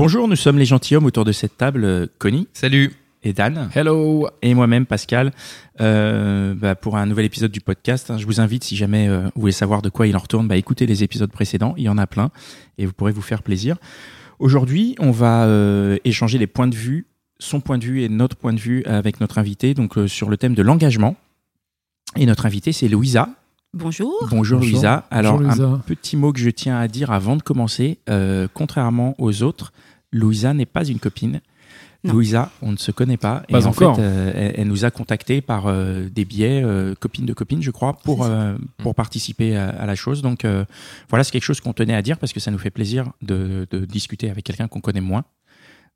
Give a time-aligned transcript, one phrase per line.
[0.00, 1.84] Bonjour, nous sommes les gentilshommes autour de cette table.
[1.84, 2.90] euh, Connie Salut.
[3.22, 3.68] et Dan.
[3.74, 4.28] Hello.
[4.40, 5.30] Et moi-même, Pascal,
[5.82, 8.10] euh, bah, pour un nouvel épisode du podcast.
[8.10, 10.48] hein, je vous invite, si jamais euh, vous voulez savoir de quoi il en retourne,
[10.48, 11.74] bah, écoutez les épisodes précédents.
[11.76, 12.30] Il y en a plein
[12.78, 13.76] et vous pourrez vous faire plaisir.
[14.38, 17.06] Aujourd'hui, on va euh, échanger les points de vue,
[17.38, 20.30] son point de vue et notre point de vue avec notre invité, donc euh, sur
[20.30, 21.14] le thème de l'engagement.
[22.16, 23.28] Et notre invité, c'est Louisa.
[23.74, 24.12] Bonjour.
[24.22, 24.60] Bonjour, Bonjour.
[24.60, 25.04] Louisa.
[25.10, 25.64] Alors, Bonjour, Louisa.
[25.68, 27.98] un petit mot que je tiens à dire avant de commencer.
[28.08, 29.72] euh, contrairement aux autres,
[30.12, 31.40] Louisa n'est pas une copine.
[32.02, 32.14] Non.
[32.14, 33.42] Louisa, on ne se connaît pas.
[33.50, 33.96] Pas et en encore.
[33.96, 37.62] fait, euh, elle, elle nous a contactés par euh, des biais, euh, copines de copines,
[37.62, 40.22] je crois, pour, euh, pour participer à, à la chose.
[40.22, 40.64] Donc euh,
[41.10, 43.66] voilà, c'est quelque chose qu'on tenait à dire parce que ça nous fait plaisir de,
[43.70, 45.24] de discuter avec quelqu'un qu'on connaît moins.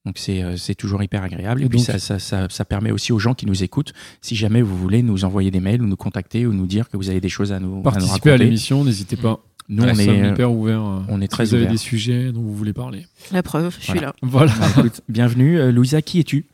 [0.05, 1.63] Donc c'est euh, c'est toujours hyper agréable.
[1.63, 3.95] Et, Et puis donc- ça, ça, ça, ça permet aussi aux gens qui nous écoutent,
[4.21, 6.99] si jamais vous voulez nous envoyer des mails ou nous contacter ou nous dire que
[6.99, 9.41] vous avez des choses à nous, à nous Participez à l'émission, n'hésitez pas.
[9.69, 10.85] Nous, on sommes est, hyper ouverts.
[10.85, 13.07] euh, on est si très Vous avez des sujets dont vous voulez parler.
[13.33, 14.15] La preuve, je suis là.
[14.23, 14.53] Voilà.
[14.59, 15.59] Bah, écoute, bienvenue.
[15.59, 16.47] Euh, Louisa, qui es-tu?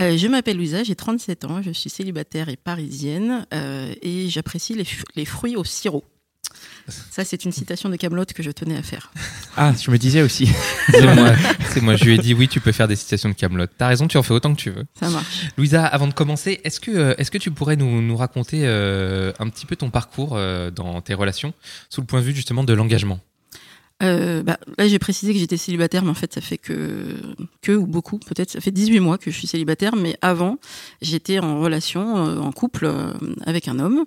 [0.00, 4.74] Euh, je m'appelle Louisa, j'ai 37 ans, je suis célibataire et parisienne euh, et j'apprécie
[5.14, 6.04] les fruits au sirop.
[6.88, 9.12] Ça, c'est une citation de Camelot que je tenais à faire.
[9.56, 10.46] Ah, je me disais aussi.
[10.90, 11.32] C'est moi.
[11.68, 11.96] C'est moi.
[11.96, 13.66] Je lui ai dit oui, tu peux faire des citations de Camelot.
[13.66, 14.84] T'as raison, tu en fais autant que tu veux.
[14.98, 15.46] Ça marche.
[15.56, 19.32] Louisa, avant de commencer, est-ce que, euh, est-ce que tu pourrais nous, nous raconter euh,
[19.38, 21.54] un petit peu ton parcours euh, dans tes relations
[21.88, 23.20] sous le point de vue justement de l'engagement?
[24.02, 27.16] Euh, bah, là, j'ai précisé que j'étais célibataire, mais en fait, ça fait que,
[27.60, 30.58] que ou beaucoup, peut-être, ça fait 18 mois que je suis célibataire, mais avant,
[31.00, 33.12] j'étais en relation, euh, en couple euh,
[33.46, 34.04] avec un homme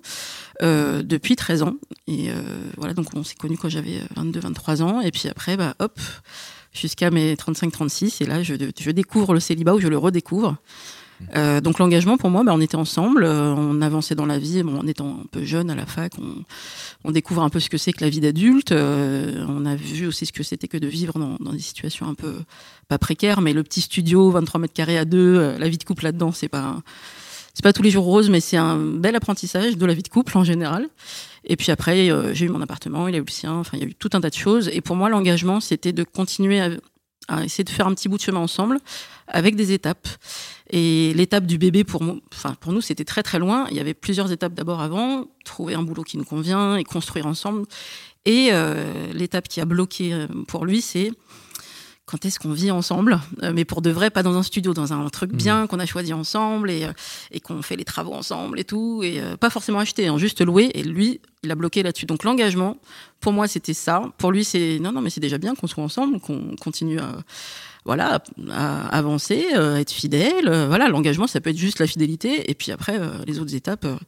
[0.62, 1.74] euh, depuis 13 ans.
[2.06, 2.34] Et euh,
[2.76, 5.98] voilà, donc on s'est connus quand j'avais 22-23 ans, et puis après, bah, hop,
[6.72, 10.56] jusqu'à mes 35-36, et là, je, je découvre le célibat ou je le redécouvre.
[11.34, 14.62] Euh, donc l'engagement pour moi, bah, on était ensemble, euh, on avançait dans la vie,
[14.62, 16.44] bon, en étant un peu jeune à la fac, on,
[17.04, 18.72] on découvre un peu ce que c'est que la vie d'adulte.
[18.72, 22.08] euh, on a vu aussi ce que c'était que de vivre dans, dans des situations
[22.08, 22.34] un peu
[22.88, 25.84] pas précaires, mais le petit studio, 23 mètres carrés à deux, euh, la vie de
[25.84, 26.82] couple là-dedans, c'est pas
[27.56, 30.08] c'est pas tous les jours rose, mais c'est un bel apprentissage de la vie de
[30.08, 30.90] couple en général.
[31.46, 33.54] Et puis après, euh, j'ai eu mon appartement, il a eu le sien.
[33.54, 34.68] Enfin, il y a eu tout un tas de choses.
[34.74, 36.68] Et pour moi, l'engagement, c'était de continuer à,
[37.42, 38.78] essayer de faire un petit bout de chemin ensemble,
[39.28, 40.08] avec des étapes.
[40.70, 43.66] Et l'étape du bébé, pour, enfin, pour nous, c'était très très loin.
[43.70, 47.26] Il y avait plusieurs étapes d'abord avant, trouver un boulot qui nous convient et construire
[47.26, 47.66] ensemble.
[48.24, 51.12] Et euh, l'étape qui a bloqué euh, pour lui, c'est
[52.06, 54.92] quand est-ce qu'on vit ensemble, Euh, mais pour de vrai, pas dans un studio, dans
[54.92, 56.92] un truc bien qu'on a choisi ensemble et, euh,
[57.32, 60.40] et qu'on fait les travaux ensemble et tout, et euh, pas forcément acheter, hein, juste
[60.40, 60.70] louer.
[60.74, 62.06] Et lui, il a bloqué là-dessus.
[62.06, 62.78] Donc l'engagement,
[63.20, 64.02] pour moi, c'était ça.
[64.18, 67.18] Pour lui, c'est non, non, mais c'est déjà bien qu'on soit ensemble, qu'on continue à
[67.84, 70.48] voilà, à avancer, euh, être fidèle.
[70.68, 72.50] Voilà, l'engagement, ça peut être juste la fidélité.
[72.50, 73.98] Et puis après, les autres étapes, il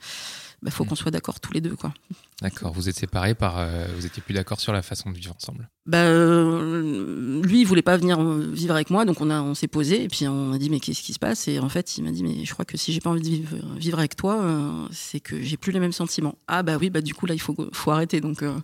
[0.62, 1.92] bah, faut qu'on soit d'accord tous les deux, quoi.
[2.40, 2.72] D'accord.
[2.72, 5.68] Vous êtes séparés par, euh, vous étiez plus d'accord sur la façon de vivre ensemble.
[5.86, 9.66] Bah, euh, lui, il voulait pas venir vivre avec moi, donc on a, on s'est
[9.66, 11.48] posé et puis on a dit mais qu'est-ce qui se passe?
[11.48, 13.28] Et en fait, il m'a dit mais je crois que si j'ai pas envie de
[13.28, 16.36] vivre, vivre avec toi, euh, c'est que j'ai plus les mêmes sentiments.
[16.46, 18.20] Ah bah oui, bah du coup là il faut, faut arrêter.
[18.20, 18.54] Donc, euh,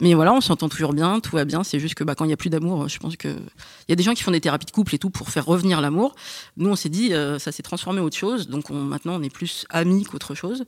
[0.00, 1.64] mais voilà, on s'entend toujours bien, tout va bien.
[1.64, 3.92] C'est juste que bah quand il y a plus d'amour, je pense que il y
[3.92, 6.14] a des gens qui font des thérapies de couple et tout pour faire revenir l'amour.
[6.56, 9.34] Nous, on s'est dit ça s'est transformé en autre chose, donc on, maintenant on est
[9.34, 10.64] plus amis qu'autre chose.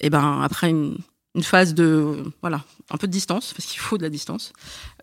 [0.00, 0.98] Et ben après une
[1.34, 4.52] une phase de voilà un peu de distance parce qu'il faut de la distance.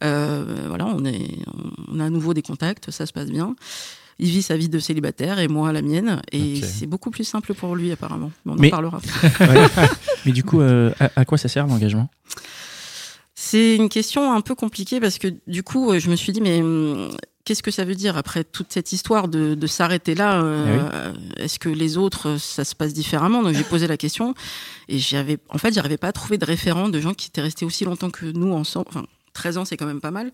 [0.04, 1.40] Euh, voilà on est
[1.92, 3.56] on a à nouveau des contacts ça se passe bien.
[4.22, 7.54] Il vit sa vie de célibataire et moi la mienne et c'est beaucoup plus simple
[7.54, 8.32] pour lui apparemment.
[8.46, 9.00] Mais on Mais- en parlera
[10.26, 12.10] Mais du coup, euh, à, à quoi ça sert l'engagement?
[13.42, 16.42] C'est une question un peu compliquée parce que du coup euh, je me suis dit
[16.42, 17.10] mais hum,
[17.46, 21.58] qu'est-ce que ça veut dire après toute cette histoire de, de s'arrêter là euh, Est-ce
[21.58, 23.42] que les autres, euh, ça se passe différemment?
[23.42, 24.36] Donc j'ai posé la question
[24.90, 27.64] et j'avais, en fait, j'arrivais pas à trouver de référent de gens qui étaient restés
[27.64, 28.88] aussi longtemps que nous ensemble.
[28.90, 30.34] Enfin, 13 ans, c'est quand même pas mal,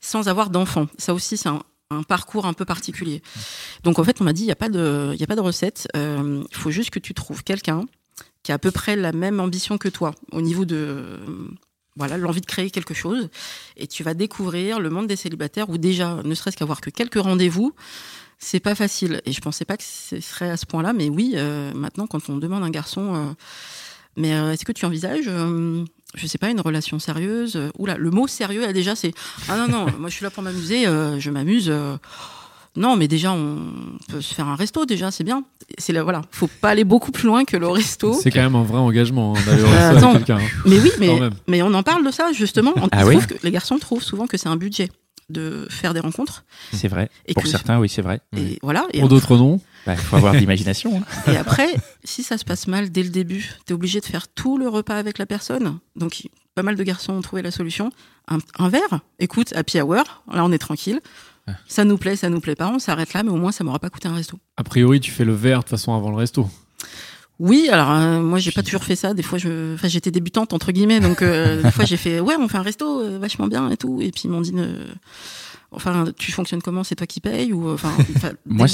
[0.00, 0.86] sans avoir d'enfants.
[0.96, 3.20] Ça aussi, c'est un, un parcours un peu particulier.
[3.82, 5.40] Donc en fait, on m'a dit, il n'y a pas de, y a pas de
[5.40, 5.88] recette.
[5.96, 7.84] Euh, Il faut juste que tu trouves quelqu'un
[8.44, 11.18] qui a à peu près la même ambition que toi au niveau de
[11.96, 13.28] voilà l'envie de créer quelque chose
[13.76, 17.20] et tu vas découvrir le monde des célibataires où déjà ne serait-ce qu'avoir que quelques
[17.20, 17.74] rendez-vous
[18.38, 21.32] c'est pas facile et je pensais pas que ce serait à ce point-là mais oui
[21.36, 23.32] euh, maintenant quand on demande un garçon euh,
[24.16, 25.30] mais euh, est-ce que tu envisages
[26.16, 27.58] je sais pas, une relation sérieuse?
[27.76, 29.12] Oula, le mot sérieux, déjà, c'est
[29.48, 31.72] ah non non, moi je suis là pour m'amuser, je m'amuse.
[32.76, 33.58] Non, mais déjà, on
[34.08, 35.44] peut se faire un resto, déjà, c'est bien.
[35.78, 38.12] C'est là, voilà, faut pas aller beaucoup plus loin que le resto.
[38.20, 40.10] C'est quand même un vrai engagement hein, d'aller au resto attends.
[40.14, 40.42] avec quelqu'un.
[40.44, 40.48] hein.
[40.66, 41.34] Mais oui, mais, Quand même.
[41.46, 42.72] mais on en parle de ça justement.
[42.76, 44.90] On Ah oui que- les garçons trouvent souvent que c'est un budget
[45.30, 46.44] de faire des rencontres.
[46.72, 47.08] C'est vrai.
[47.26, 48.20] Et Pour que- certains, oui, c'est vrai.
[48.36, 48.86] Et voilà.
[48.92, 49.60] Et, Pour d'autres non.
[49.86, 50.96] Il faut avoir de l'imagination.
[50.98, 51.22] hein.
[51.32, 51.68] et après,
[52.04, 54.96] si ça se passe mal dès le début, t'es obligé de faire tout le repas
[54.96, 55.78] avec la personne.
[55.96, 56.22] Donc,
[56.54, 57.90] pas mal de garçons ont trouvé la solution.
[58.28, 60.22] Un, un verre, écoute, happy hour.
[60.32, 61.00] Là, on est tranquille.
[61.66, 63.78] Ça nous plaît, ça nous plaît pas, on s'arrête là, mais au moins ça m'aura
[63.78, 64.38] pas coûté un resto.
[64.56, 66.48] A priori, tu fais le verre de toute façon avant le resto.
[67.40, 69.12] Oui, alors euh, moi j'ai pas toujours fait ça.
[69.12, 72.36] Des fois, je, enfin j'étais débutante entre guillemets, donc euh, des fois j'ai fait ouais,
[72.38, 74.00] on fait un resto euh, vachement bien et tout.
[74.00, 74.54] Et puis ils m'ont dit,
[75.74, 76.84] enfin tu fonctionnes comment?
[76.84, 77.92] C'est toi qui payes ou enfin
[78.46, 78.66] Moi.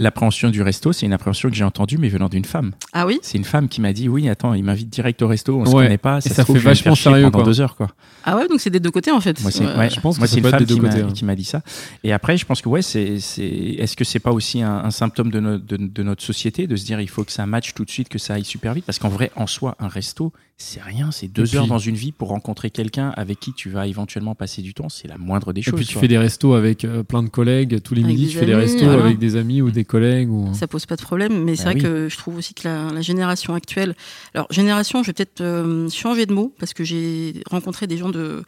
[0.00, 2.72] L'appréhension du resto, c'est une appréhension que j'ai entendue, mais venant d'une femme.
[2.92, 5.56] Ah oui, C'est une femme qui m'a dit Oui, attends, il m'invite direct au resto,
[5.60, 5.84] on se Ouais.
[5.84, 6.18] connaît pas.
[6.18, 7.44] Et Ça, ça se trouve, fait je vachement sérieux, pendant quoi.
[7.44, 7.90] deux heures, quoi.
[8.24, 9.40] ah ouais, donc c'est des deux côtés en fait.
[9.40, 9.76] Moi, c'est Ouais.
[9.76, 11.12] ouais, je pense que c'est une femme des deux qui m'a- côtés, hein.
[11.14, 11.62] qui m'a dit ça.
[12.02, 14.90] Et après, je pense que ouais, c'est, c'est, est-ce que c'est pas aussi un, un
[14.90, 17.72] symptôme de, no- de, de notre société de se dire il faut que ça matche
[17.72, 18.84] tout de suite, que ça aille super vite?
[18.86, 21.96] Parce qu'en vrai, en soi, un resto, c'est rien, c'est deux Et heures dans une
[21.96, 24.88] vie pour rencontrer quelqu'un avec qui tu vas éventuellement passer du temps.
[24.88, 25.74] C'est la moindre des Et choses.
[25.76, 26.00] puis tu quoi.
[26.02, 28.32] fais des restos avec euh, plein de collègues tous les Avec midis.
[28.32, 29.04] Tu fais des restos voilà.
[29.04, 30.30] avec des amis ou des collègues.
[30.30, 30.52] Ou...
[30.52, 31.82] Ça pose pas de problème, mais c'est Bah vrai oui.
[31.82, 33.94] que je trouve aussi que la, la génération actuelle.
[34.34, 38.10] Alors génération, je vais peut-être euh, changer de mot parce que j'ai rencontré des gens
[38.10, 38.42] de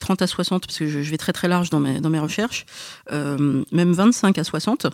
[0.00, 2.20] 30 à 60 parce que je, je vais très très large dans mes dans mes
[2.20, 2.66] recherches,
[3.12, 4.86] euh, même 25 à 60.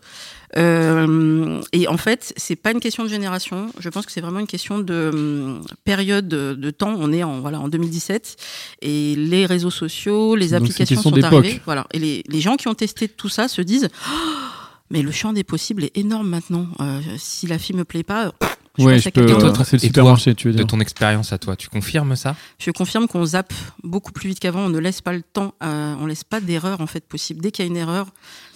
[0.57, 3.71] Euh, et en fait, c'est pas une question de génération.
[3.79, 6.95] Je pense que c'est vraiment une question de hum, période de, de temps.
[6.99, 8.37] On est en voilà en 2017
[8.83, 11.61] et les réseaux sociaux, les applications sont arrivées.
[11.65, 11.87] Voilà.
[11.93, 13.89] Et les, les gens qui ont testé tout ça se disent.
[14.11, 14.19] Oh,
[14.91, 16.67] mais le champ des possibles est énorme maintenant.
[16.81, 18.33] Euh, si la fille me plaît pas,
[18.77, 19.25] je ouais, passe je à peux.
[19.27, 22.35] quelqu'un toi, le supermarché, tu veux De ton expérience à toi, tu confirmes ça?
[22.59, 23.53] Je confirme qu'on zappe
[23.83, 24.61] beaucoup plus vite qu'avant.
[24.67, 27.41] On ne laisse pas le temps, à- on laisse pas d'erreur en fait possible.
[27.41, 28.09] Dès qu'il y a une erreur,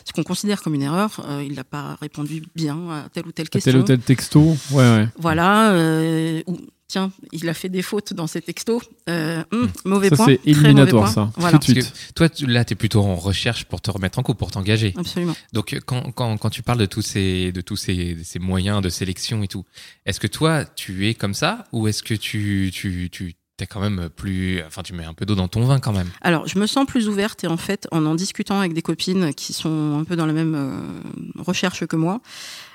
[0.04, 3.32] ce qu'on considère comme une erreur, euh, il n'a pas répondu bien à telle ou
[3.32, 3.70] telle question.
[3.72, 4.56] Tel ou tel texto.
[4.72, 5.08] Ouais, ouais.
[5.19, 5.70] Voilà.
[5.72, 6.58] euh, ou
[6.88, 8.82] tiens, il a fait des fautes dans ses textos.
[9.11, 10.26] Euh, hum, mauvais Ça, point.
[10.26, 11.12] c'est éliminatoire, point.
[11.26, 11.31] ça.
[11.37, 11.58] Voilà.
[11.58, 11.93] Tout de suite.
[12.14, 14.94] toi, tu- là, tu es plutôt en recherche pour te remettre en couple, pour t'engager.
[14.96, 15.37] Absolument.
[15.52, 18.88] Donc, quand, quand, quand tu parles de tous, ces, de tous ces, ces moyens de
[18.88, 19.64] sélection et tout,
[20.06, 23.81] est-ce que toi, tu es comme ça ou est-ce que tu, tu, tu es quand
[23.81, 24.62] même plus.
[24.67, 26.08] Enfin, tu mets un peu d'eau dans ton vin quand même?
[26.23, 29.35] Alors, je me sens plus ouverte et en fait, en en discutant avec des copines
[29.35, 32.20] qui sont un peu dans la même euh, recherche que moi,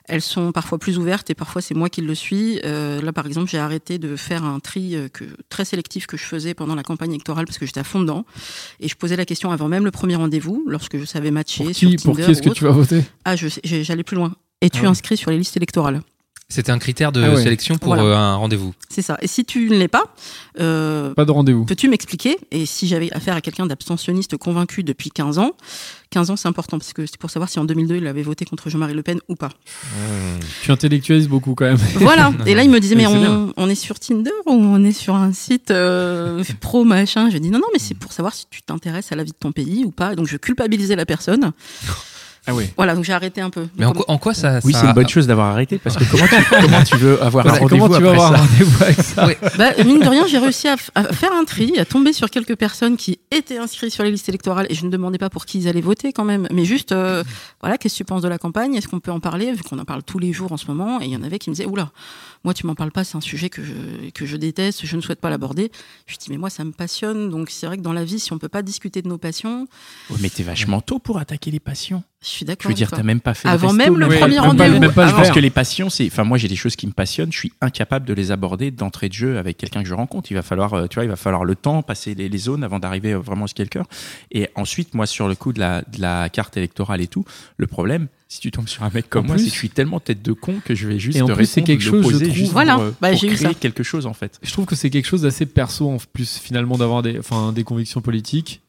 [0.10, 2.60] elles sont parfois plus ouvertes et parfois c'est moi qui le suis.
[2.66, 6.18] Euh, là, par exemple, j'ai arrêté de faire un tri euh, que, très sélectif que
[6.18, 8.26] je faisais pendant la campagne électorale parce que j'étais à fond dedans
[8.80, 11.74] et je posais la question avant même le premier rendez-vous, lorsque je savais matcher Pour
[11.74, 13.04] qui, est-ce que tu vas voter?
[13.26, 14.36] Ah, je sais- j'ai- j'allais plus loin.
[14.62, 14.88] Es-tu Ah ouais.
[14.90, 16.02] inscrit sur les listes électorales?
[16.50, 17.42] C'était un critère de Ah ouais.
[17.42, 18.04] sélection pour Voilà.
[18.04, 18.74] euh, un rendez-vous.
[18.90, 19.18] C'est ça.
[19.22, 20.04] Et si tu ne l'es pas,
[20.60, 21.66] euh, Pas de rendez-vous.
[21.66, 22.38] Peux-tu m'expliquer?
[22.52, 25.54] Et si j'avais affaire à quelqu'un d'abstentionniste convaincu depuis 15 ans,
[26.12, 28.46] 15 ans c'est important parce que c'est pour savoir si en 2002 il avait voté
[28.46, 29.50] contre Jean-Marie Le Pen ou pas.
[30.62, 31.78] Tu intellectualises beaucoup quand même.
[31.96, 32.32] Voilà.
[32.46, 35.16] Et là il me disait mais on, on est sur Tinder ou on est sur
[35.16, 37.32] un site euh, pro machin?
[37.32, 39.38] Je dis non non mais c'est pour savoir si tu t'intéresses à la vie de
[39.40, 40.14] ton pays ou pas.
[40.14, 41.52] Donc je culpabilisais la personne.
[42.46, 42.66] Ah oui.
[42.76, 43.68] Voilà donc j'ai arrêté un peu.
[43.78, 44.60] Mais en, en quoi ça.
[44.64, 47.22] Oui, ça- c'est une bonne chose d'avoir arrêté parce que comment tu, comment tu veux
[47.24, 49.28] avoir un rendez-vous après avoir ça avec ça.
[49.58, 52.98] Bah, mine de rien, j'ai réussi à, faire un tri, à tomber sur quelques personnes
[52.98, 55.68] qui étaient inscrites sur les listes électorales et je ne demandais pas pour qui ils
[55.68, 57.24] allaient voter quand même, mais juste, euh,
[57.62, 58.76] voilà, qu'est-ce que tu penses de la campagne?
[58.76, 61.00] Est-ce qu'on peut en parler Vu qu'on en parle tous les jours en ce moment,
[61.02, 61.92] et il y en avait qui me disaient, oula,
[62.44, 65.02] moi tu m'en parles pas, c'est un sujet que je, que je déteste, je ne
[65.02, 65.72] souhaite pas l'aborder.
[66.08, 68.34] Je dis, mais moi ça me passionne, donc c'est vrai que dans la vie, si
[68.34, 69.68] on peut pas discuter de nos passions,
[70.10, 72.04] Ouais, Mais t'es vachement tôt pour attaquer les passions.
[72.24, 72.64] Je suis Je d'accord.
[72.64, 74.82] veux avec dire, t'as même pas fait Avant même le premier rendez-vous.
[74.82, 75.34] Je pense faire.
[75.34, 76.08] que les passions, c'est.
[76.08, 77.32] Enfin, moi, j'ai des choses qui me passionnent.
[77.32, 80.32] Je suis incapable de les aborder d'entrée de jeu avec quelqu'un que je rencontre.
[80.32, 82.64] Il va falloir, euh, tu vois, il va falloir le temps, passer les, les zones
[82.64, 83.84] avant d'arriver euh, vraiment à ce quelqu'un.
[84.32, 87.26] Et ensuite, moi, sur le coup de la, de la carte électorale et tout,
[87.58, 89.70] le problème, si tu tombes sur un mec comme En moi, c'est que je suis
[89.70, 91.84] tellement tête de con que je vais juste Et en te plus, c'est répondre, quelque
[91.84, 93.54] chose, je trouve- juste Voilà, pour, euh, bah, pour j'ai eu créer ça.
[93.54, 94.40] quelque chose en fait.
[94.42, 97.64] Je trouve que c'est quelque chose d'assez perso en plus finalement d'avoir des, enfin, des
[97.64, 98.62] convictions politiques,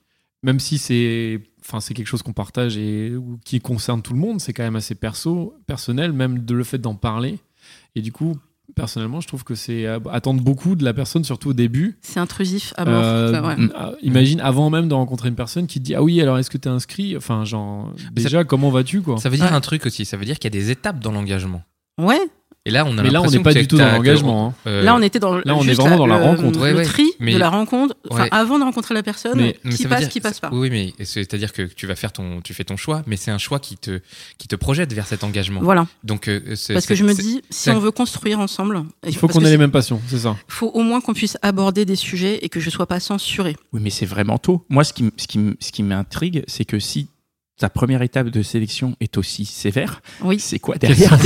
[0.43, 4.19] même si c'est, enfin, c'est quelque chose qu'on partage et ou qui concerne tout le
[4.21, 7.39] monde, c'est quand même assez perso, personnel, même de le fait d'en parler.
[7.97, 8.37] Et du coup,
[8.77, 11.97] personnellement, je trouve que c'est euh, attendre beaucoup de la personne, surtout au début.
[12.03, 13.03] C'est intrusif à mort.
[13.03, 13.57] Euh, ça, ouais.
[13.59, 16.51] euh, imagine avant même de rencontrer une personne qui te dit ah oui alors est-ce
[16.51, 17.17] que tu es inscrit?
[17.17, 19.19] Enfin genre déjà comment vas-tu quoi?
[19.19, 19.53] Ça veut dire Ouais.
[19.53, 20.05] un truc aussi.
[20.05, 21.63] Ça veut dire qu'il y a des étapes dans l'engagement.
[22.01, 22.21] Ouais.
[22.67, 24.47] Et là, on a Mais là, on n'est pas du tout dans l'engagement.
[24.49, 24.55] hein.
[24.67, 26.59] euh, Là, on était dans là, on est vraiment dans la le- rencontre.
[26.61, 26.85] Ouais, le ouais.
[26.85, 28.29] tri Mais- de la rencontre, enfin, Ouais.
[28.31, 30.49] avant de rencontrer la personne, Mais- qui passe, dire- qui passe pas.
[30.51, 33.37] Oui, mais c'est-à-dire que tu vas faire ton, tu fais ton choix, mais c'est un
[33.37, 34.01] choix qui te,
[34.39, 35.61] qui te projette vers cet engagement.
[35.63, 36.41] Voilà, Donc, euh,
[36.73, 39.59] parce que je me dis, si on veut construire ensemble, Il faut qu'on ait les
[39.59, 40.35] mêmes passions, c'est ça.
[40.49, 43.57] faut au moins qu'on puisse aborder des sujets et que je sois pas censurée.
[43.75, 44.65] Oui, mais c'est vraiment tôt.
[44.71, 47.09] Moi, ce qui, ce qui, ce qui m'intrigue, c'est que si
[47.59, 50.39] ta première étape de sélection est aussi sévère, Oui.
[50.41, 51.15] c'est quoi derrière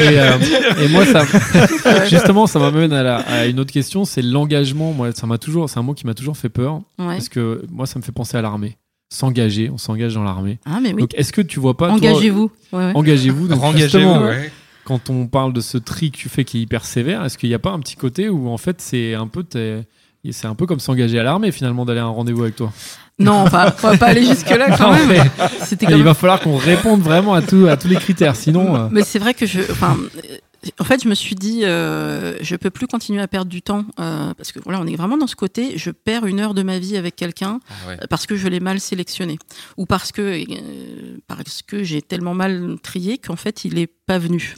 [0.00, 0.38] Et, euh,
[0.82, 1.24] et moi, ça,
[2.08, 4.92] justement, ça m'amène à, une autre question, c'est l'engagement.
[4.92, 7.14] Moi, ça m'a toujours, c'est un mot qui m'a toujours fait peur Ouais.
[7.16, 8.76] parce que moi, ça me fait penser à l'armée.
[9.12, 10.58] S'engager, on s'engage dans l'armée.
[10.64, 11.00] Ah, mais oui.
[11.02, 12.50] Donc, est-ce que tu vois pas Engagez-vous.
[12.72, 12.92] Ouais, ouais.
[12.94, 13.48] Engagez-vous.
[13.48, 14.22] Donc, justement,
[14.84, 17.48] quand on parle de ce tri que tu fais qui est hyper sévère, est-ce qu'il
[17.48, 19.84] n'y a pas un petit côté où en fait c'est un peu t'es-
[20.32, 22.72] c'est un peu comme s'engager à l'armée finalement d'aller à un rendez-vous avec toi?
[23.20, 25.30] Non, enfin, on va pas aller jusque là quand Non, même.
[25.64, 28.34] C'était quand il même- va falloir qu'on réponde vraiment à, tout, à tous les critères,
[28.34, 28.74] sinon.
[28.76, 29.96] euh, Mais c'est vrai que je, enfin,
[30.78, 33.84] en fait, je me suis dit, euh, je peux plus continuer à perdre du temps
[33.98, 35.76] euh, parce que voilà, on est vraiment dans ce côté.
[35.76, 37.96] Je perds une heure de ma vie avec quelqu'un Ah ouais.
[38.10, 39.38] parce que je l'ai mal sélectionné
[39.76, 44.18] ou parce que euh, parce que j'ai tellement mal trié qu'en fait, il est pas
[44.18, 44.54] venu.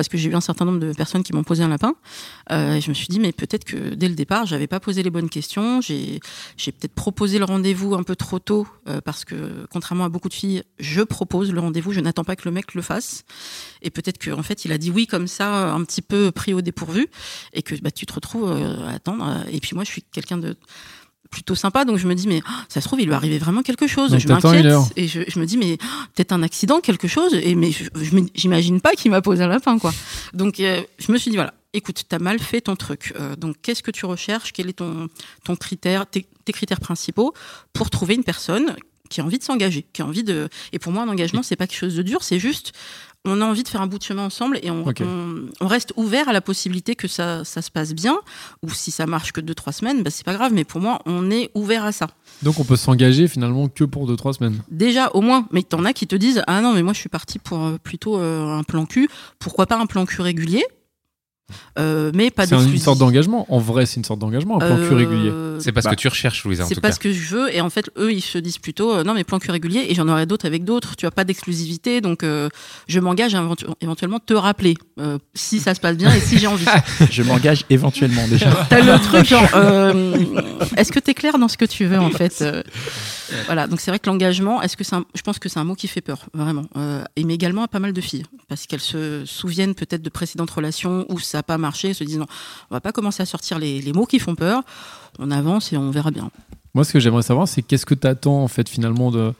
[0.00, 1.94] Parce que j'ai eu un certain nombre de personnes qui m'ont posé un lapin.
[2.50, 5.10] Euh, je me suis dit, mais peut-être que dès le départ, j'avais pas posé les
[5.10, 5.82] bonnes questions.
[5.82, 6.20] J'ai,
[6.56, 10.34] peut-être proposé le rendez-vous un peu trop tôt, euh, parce que contrairement à beaucoup de
[10.34, 13.26] filles, je propose le rendez-vous, je n'attends pas que le mec le fasse.
[13.82, 16.54] Et peut-être qu'en en fait, il a dit oui comme ça, un petit peu pris
[16.54, 17.06] au dépourvu,
[17.52, 19.44] et que bah, tu te retrouves euh, à attendre.
[19.52, 20.56] Et puis moi, je suis quelqu'un de
[21.30, 23.62] plutôt sympa, donc je me dis, mais oh, ça se trouve, il lui arrivait vraiment
[23.62, 24.10] quelque chose.
[24.10, 24.64] Donc je m'inquiète,
[24.96, 27.84] et je, je me dis, mais oh, peut-être un accident, quelque chose, et mais je-
[27.94, 29.92] je j'imagine pas qu'il m'a posé un lapin, quoi.
[30.34, 33.12] Donc euh, je me suis dit, voilà, écoute, t'as mal fait ton truc.
[33.18, 34.52] Euh, donc qu'est-ce que tu recherches?
[34.52, 35.08] Quel est ton,
[35.44, 37.32] ton critère, tes, tes critères principaux
[37.72, 38.74] pour trouver une personne
[39.08, 40.48] qui a envie de s'engager, qui a envie de.
[40.72, 42.72] Et pour moi, un engagement, c'est pas quelque chose de dur, c'est juste.
[43.26, 45.02] On a envie de faire un bout de chemin ensemble et on, Ok.
[45.02, 48.16] on, on reste ouvert à la possibilité que ça, ça se passe bien.
[48.62, 50.52] Ou si ça marche que deux, trois semaines, bah, c'est pas grave.
[50.54, 52.06] Mais pour moi, on est ouvert à ça.
[52.42, 54.62] Donc on peut s'engager finalement que pour 2-3 semaines.
[54.70, 57.10] Déjà, au moins, mais t'en as qui te disent Ah non, mais moi je suis
[57.10, 59.08] parti pour euh, plutôt euh, un plan cul.
[59.38, 60.64] Pourquoi pas un plan cul régulier?
[61.78, 63.46] Euh, Mais pas C'est une sorte d'engagement.
[63.52, 65.32] En vrai, c'est une sorte d'engagement, un plan cul Euh, régulier.
[65.60, 66.94] C'est parce Bah, que tu recherches, Louisa, C'est pas cas.
[66.94, 67.54] ce que je veux.
[67.54, 69.86] Et en fait, eux, ils se disent plutôt euh, non, mais plan cul régulier.
[69.88, 70.96] Et j'en aurai d'autres avec d'autres.
[70.96, 72.00] Tu as pas d'exclusivité.
[72.00, 72.48] Donc, euh,
[72.88, 76.38] je m'engage à éventu- éventuellement te rappeler euh, si ça se passe bien et si
[76.38, 76.64] j'ai envie.
[77.10, 78.50] Je m'engage éventuellement déjà.
[78.70, 80.16] T'as le truc genre, euh,
[80.76, 82.62] est-ce que t'es clair dans ce que tu veux en fait Euh,
[83.46, 85.64] Voilà, donc c'est vrai que l'engagement, est-ce que c'est un- je pense que c'est un
[85.64, 86.64] mot qui fait peur, vraiment.
[86.76, 90.08] Euh, et mais également à pas mal de filles, parce qu'elles se souviennent peut-être de
[90.10, 92.26] précédentes relations où ça pas marché, se disent non,
[92.70, 94.62] on va pas commencer à sortir les, les mots qui font peur,
[95.18, 96.30] on avance et on verra bien.
[96.74, 99.32] Moi, ce que j'aimerais savoir, c'est qu'est-ce que tu attends en fait finalement de.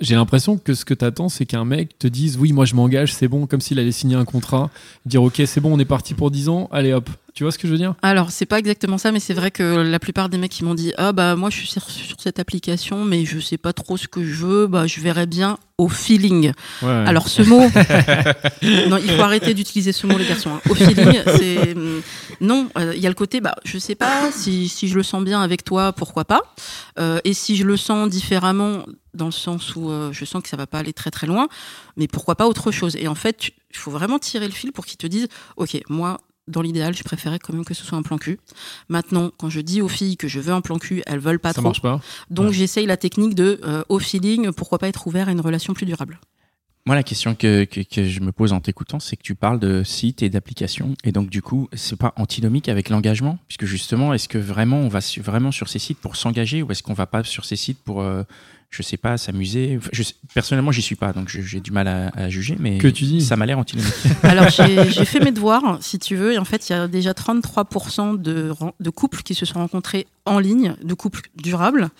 [0.00, 2.74] J'ai l'impression que ce que tu attends, c'est qu'un mec te dise oui, moi je
[2.74, 4.70] m'engage, c'est bon, comme s'il allait signer un contrat,
[5.06, 7.08] dire ok, c'est bon, on est parti pour 10 ans, allez hop.
[7.34, 7.94] Tu vois ce que je veux dire?
[8.02, 10.74] Alors, c'est pas exactement ça, mais c'est vrai que la plupart des mecs qui m'ont
[10.74, 13.96] dit Ah, bah, moi, je suis sur, sur cette application, mais je sais pas trop
[13.96, 16.52] ce que je veux, bah, je verrai bien au feeling.
[16.82, 16.88] Ouais.
[17.06, 17.60] Alors ce mot,
[18.88, 20.50] non, il faut arrêter d'utiliser ce mot les garçons.
[20.50, 20.60] hein.
[20.68, 22.02] Au feeling, c'est hum,
[22.40, 22.68] non.
[22.78, 25.24] euh, Il y a le côté, bah, je sais pas si, si je le sens
[25.24, 26.42] bien avec toi, pourquoi pas.
[26.98, 28.84] Euh, et si je le sens différemment,
[29.14, 31.48] dans le sens où euh, je sens que ça va pas aller très très loin,
[31.96, 32.94] mais pourquoi pas autre chose.
[32.96, 36.18] Et en fait, il faut vraiment tirer le fil pour qu'ils te disent, ok, moi.
[36.48, 38.38] Dans l'idéal, je préférais quand même que ce soit un plan cul.
[38.88, 41.50] Maintenant, quand je dis aux filles que je veux un plan cul, elles veulent pas
[41.50, 41.68] ça trop.
[41.68, 42.00] marche pas.
[42.30, 42.52] Donc Ouais.
[42.52, 45.86] j'essaye la technique de euh, au feeling, pourquoi pas être ouvert à une relation plus
[45.86, 46.18] durable.
[46.84, 49.60] Moi, la question que, que, que je me pose en t'écoutant, c'est que tu parles
[49.60, 50.96] de sites et d'applications.
[51.04, 53.38] Et donc, du coup, c'est pas antinomique avec l'engagement?
[53.46, 56.72] Puisque justement, est-ce que vraiment on va su- vraiment sur ces sites pour s'engager ou
[56.72, 58.24] est-ce qu'on va pas sur ces sites pour, euh,
[58.72, 61.86] je sais pas, s'amuser Enfin, je sais- Personnellement, j'y suis pas, donc j'ai du mal
[61.86, 63.92] à, à juger, mais Que tu dis ça m'a l'air antinomique.
[64.24, 66.88] Alors j'ai j'ai fait mes devoirs, si tu veux, et en fait il y a
[66.88, 71.90] déjà 33% de, de couples qui se sont rencontrés en ligne, de couples durables.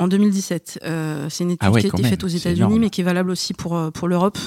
[0.00, 2.78] En 2017, Euh, c'est une étude Ah ouais, qui a été même, faite aux États-Unis,
[2.78, 4.38] mais qui est valable aussi pour euh, pour l'Europe,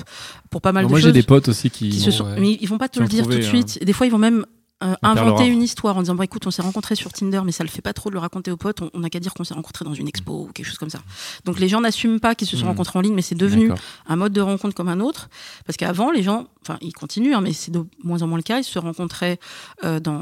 [0.49, 1.13] pour pas mal Alors de moi, j'ai choses.
[1.13, 1.89] des potes aussi qui.
[1.89, 2.39] qui se sont, Ouais.
[2.39, 3.83] mais ils vont pas te le dire trouvé, tout de suite.
[3.83, 4.45] Des fois, ils vont même
[4.83, 7.63] euh, inventer une histoire en disant bon écoute on s'est rencontrés sur Tinder mais ça
[7.63, 8.81] le fait pas trop de le raconter aux potes.
[8.93, 10.99] On n'a qu'à dire qu'on s'est rencontrés dans une expo ou quelque chose comme ça.
[11.45, 12.69] Donc les gens n'assument pas qu'ils se sont Mhm.
[12.69, 13.71] rencontrés en ligne mais c'est devenu
[14.07, 15.29] un mode de rencontre comme un autre.
[15.65, 18.43] Parce qu'avant les gens enfin ils continuent hein, mais c'est de moins en moins le
[18.43, 18.59] cas.
[18.59, 19.39] Ils se rencontraient
[19.83, 20.19] euh, dans,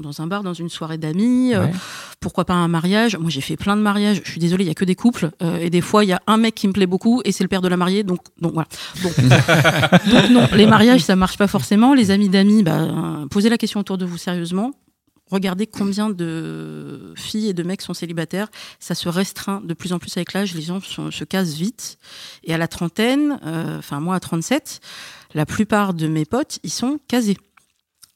[0.00, 1.66] dans un bar dans une soirée d'amis euh,
[2.20, 3.16] pourquoi pas un mariage.
[3.16, 4.20] Moi j'ai fait plein de mariages.
[4.24, 5.30] Je suis désolée il y a que des couples
[5.60, 7.48] et des fois il y a un mec qui me plaît beaucoup et c'est le
[7.48, 8.68] père de la mariée donc donc voilà.
[9.02, 9.14] Donc,
[10.12, 11.94] donc non les mariages ça marche pas forcément.
[11.94, 12.88] Les amis d'amis bah,
[13.30, 14.72] posez la question autour de vous sérieusement
[15.32, 18.48] regardez combien de filles et de mecs sont célibataires.
[18.78, 20.54] Ça se restreint de plus en plus avec l'âge.
[20.54, 21.98] Les gens se, se casent vite.
[22.44, 24.80] Et à la trentaine, euh, enfin moi à 37,
[25.34, 27.38] la plupart de mes potes, ils sont casés.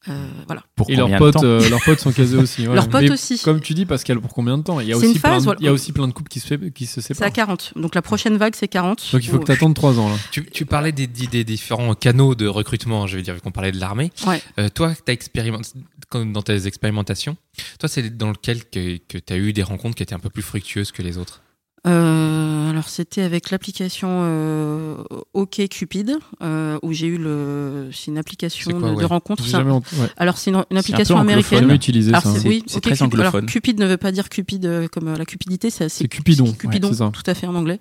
[0.08, 0.62] Euh, voilà.
[0.76, 2.66] Pour Et leurs potes, euh, leurs potes sont casés aussi.
[2.68, 2.74] ouais.
[2.74, 3.38] Leurs potes Mais aussi.
[3.40, 4.78] Comme tu dis, Pascal, pour combien de temps?
[4.80, 5.58] Il y a C'est aussi une phase, plein de, voilà.
[5.60, 7.32] il y a aussi plein de couples qui se, fait- qui se C'est à séparent.
[7.32, 7.72] 40.
[7.76, 9.02] Donc la prochaine vague, c'est 40.
[9.12, 10.16] Donc il faut que tu attendes 3 ans là.
[10.30, 13.50] Tu, tu parlais des, des- des différents canaux de recrutement, je veux dire, vu qu'on
[13.52, 14.12] parlait de l'armée.
[14.26, 14.40] Ouais.
[14.58, 15.70] Euh, toi, as expérimenté,
[16.12, 17.36] dans tes expérimentations,
[17.80, 20.30] toi, c'est dans lequel que, que tu as eu des rencontres qui étaient un peu
[20.30, 21.42] plus fructueuses que les autres?
[21.86, 24.96] Euh, alors c'était avec l'application euh,
[25.34, 29.00] OK Cupid euh, où j'ai eu le c'est une application quoi, de, ouais.
[29.02, 29.44] de rencontre.
[29.44, 29.80] Jamais ouais.
[30.16, 31.60] Alors c'est une, une C'est un application américaine.
[31.60, 32.30] jamais utilisé Alors ça.
[32.44, 32.92] oui, très Cupid.
[33.02, 33.46] Alors, anglophone.
[33.46, 36.90] Cupid ne veut pas dire Cupid euh, comme euh, la cupidité, c'est C'est Cupidon, Cupidon,
[36.90, 37.78] ouais, tout à fait en anglais.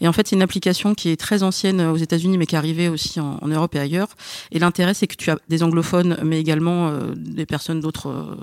[0.00, 2.56] Et en fait, c'est une application qui est très ancienne euh, aux États-Unis, mais qui
[2.56, 4.08] est arrivée aussi en, en Europe et ailleurs.
[4.52, 8.36] Et l'intérêt, c'est que tu as des anglophones, mais également des personnes d'autres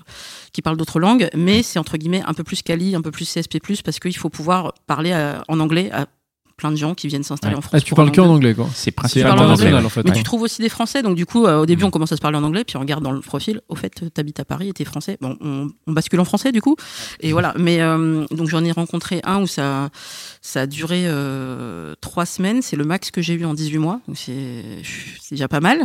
[0.54, 1.30] qui parlent d'autres langues.
[1.36, 4.30] Mais c'est entre guillemets un peu plus quali, un peu plus CSP+, parce qu'il faut
[4.30, 6.08] pouvoir parler à- en anglais à
[6.56, 7.58] plein de gens qui viennent s'installer Ouais.
[7.58, 7.74] en France.
[7.76, 8.70] Ah, tu parles que en anglais quoi.
[8.76, 9.86] C'est principalement en international anglais.
[9.88, 10.04] en fait.
[10.04, 10.16] Mais ouais.
[10.18, 11.88] tu trouves aussi des Français, donc du coup, euh, au début, Mm.
[11.88, 13.60] on commence à se parler en anglais, puis on regarde dans le profil.
[13.70, 15.18] Au fait, t'habites à Paris et t'es français.
[15.20, 16.76] Bon, on, on bascule en français du coup.
[17.22, 17.56] Et voilà.
[17.58, 19.90] Mais euh, donc j'en ai rencontré un où ça,
[20.44, 22.62] ça a duré euh, trois semaines.
[22.62, 24.00] C'est le max que j'ai eu en 18 mois.
[24.08, 24.64] Donc c'est
[25.32, 25.82] déjà pas mal.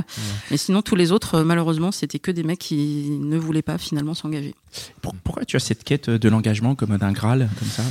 [0.51, 3.79] Mais sinon, tous les autres, euh, malheureusement, c'était que des mecs qui ne voulaient pas
[3.79, 4.55] finalement s'engager.
[5.01, 7.83] Pour- Pourquoi tu as cette quête de l'engagement comme d'un Graal comme ça?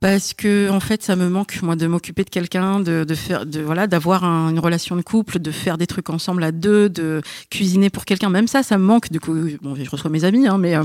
[0.00, 3.44] Parce que en fait, ça me manque moi de m'occuper de quelqu'un, de, de faire,
[3.44, 6.88] de voilà, d'avoir un- une relation de couple, de faire des trucs ensemble à deux,
[6.88, 8.30] de cuisiner pour quelqu'un.
[8.30, 9.10] Même ça, ça me manque.
[9.10, 10.84] Du coup, bon, je reçois mes amis, hein, mais euh,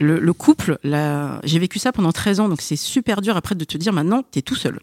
[0.00, 3.54] le, le couple, là, j'ai vécu ça pendant 13 ans, donc c'est super dur après
[3.54, 4.80] de te dire maintenant, t'es tout seul.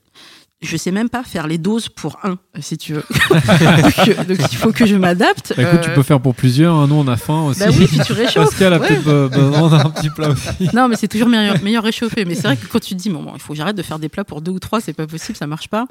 [0.64, 3.04] Je sais même pas faire les doses pour un, si tu veux.
[3.30, 5.54] donc, donc, il faut que je m'adapte.
[5.58, 6.74] Bah, écoute, tu Euh, peux faire pour plusieurs.
[6.76, 6.88] hein.
[6.88, 7.60] Nous, on a faim aussi.
[7.60, 8.46] bah oui, puis tu réchauffes.
[8.52, 8.88] Pascal a Ouais.
[8.88, 10.48] peut-être be- besoin d'un petit plat aussi.
[10.74, 12.24] Non, mais c'est toujours meilleur, meilleur réchauffé.
[12.26, 13.84] Mais c'est vrai que quand tu te dis, bon, bon, il faut que j'arrête de
[13.84, 15.86] faire des plats pour deux ou trois, c'est pas possible, ça marche pas.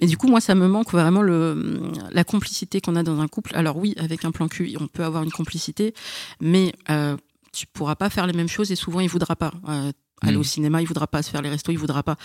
[0.00, 1.80] Mais du coup, moi, ça me manque vraiment le,
[2.10, 3.52] la complicité qu'on a dans un couple.
[3.54, 5.94] Alors oui, avec un plan cul, on peut avoir une complicité,
[6.40, 7.16] mais euh,
[7.52, 9.52] tu pourras pas faire les mêmes choses et souvent, il voudra pas.
[9.68, 9.92] Euh,
[10.22, 10.40] Aller Mm.
[10.40, 12.16] au cinéma, il voudra pas se faire les restos, il voudra pas.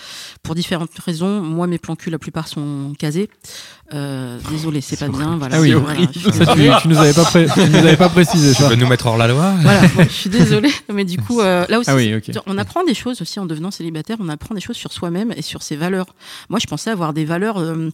[0.42, 3.28] Pour différentes raisons, moi mes plans cul, la plupart sont casés.
[3.92, 5.36] Euh, désolé, c'est pas bien.
[5.36, 6.70] Voilà, Ah oui, voilà, Ça, tu, désolée.
[6.80, 9.18] tu nous avais pas, pré- tu nous avais pas précisé Tu veux nous mettre hors
[9.18, 12.14] la loi Voilà, bon, je suis désolée, mais du coup, euh, là aussi, Ah oui,
[12.46, 15.42] on apprend des choses aussi en devenant célibataire, on apprend des choses sur soi-même et
[15.42, 16.06] sur ses valeurs.
[16.48, 17.90] Moi, je pensais avoir des valeurs, euh,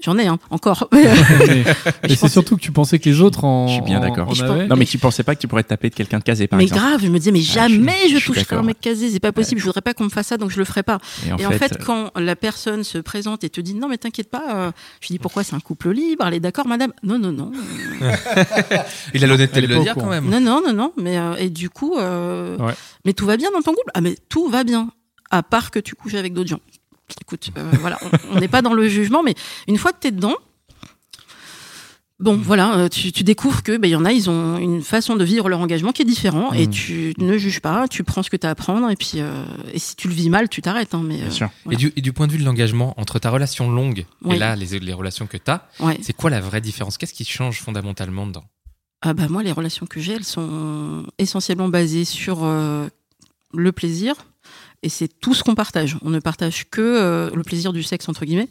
[0.00, 0.88] j'en ai hein, encore.
[0.92, 1.04] Mais,
[2.02, 3.66] mais c'est surtout que tu pensais que les autres en.
[3.68, 4.32] Je suis bien en- d'accord.
[4.68, 6.56] Non, mais tu pensais pas que tu pourrais te taper de quelqu'un de casé, par
[6.58, 8.80] mais exemple grave, je me disais, mais Ah, jamais je- je, je toucherai un mec
[8.80, 10.82] casé, c'est pas possible, je voudrais pas qu'on me fasse ça, donc je le ferai
[10.82, 10.98] pas.
[11.26, 13.74] Et en et fait, en fait, euh, quand la personne se présente et te dit,
[13.74, 16.66] non, mais t'inquiète pas, euh, je dis, pourquoi c'est un couple libre, elle est d'accord,
[16.66, 16.92] madame?
[17.02, 17.52] Non, non, non.
[19.14, 20.28] Il a l'honnêteté de le dire quand même.
[20.28, 20.92] Non, non, non, non.
[20.96, 22.74] Mais, euh, et du coup, euh, Ouais.
[23.04, 23.90] mais tout va bien dans ton couple?
[23.94, 24.90] Ah, mais tout va bien.
[25.30, 26.60] À part que tu couches avec d'autres gens.
[27.20, 27.98] Écoute, euh, voilà,
[28.32, 29.34] on- n'est pas dans le jugement, mais
[29.68, 30.34] une fois que tu es dedans,
[32.18, 34.82] bon, voilà, euh, tu, tu découvres que ben, il y en a, ils ont une
[34.82, 36.70] façon de vivre leur engagement qui est différent, et Mm.
[36.70, 39.44] tu ne juges pas, tu prends ce que tu as à prendre, et puis, euh,
[39.72, 40.94] et si tu le vis mal, tu t'arrêtes.
[40.94, 41.50] Hein, mais, bien sûr.
[41.70, 44.56] Et du, et du point de vue de l'engagement, entre ta relation longue et là,
[44.56, 45.98] les, les relations que tu as, ouais.
[46.02, 46.96] c'est quoi la vraie différence?
[46.98, 48.44] Qu'est-ce qui change fondamentalement dedans?
[49.02, 52.88] Ah bah moi, les relations que j'ai, elles sont essentiellement basées sur euh,
[53.52, 54.14] le plaisir.
[54.82, 55.96] Et c'est tout ce qu'on partage.
[56.04, 58.48] On ne partage que euh, le plaisir du sexe, entre guillemets.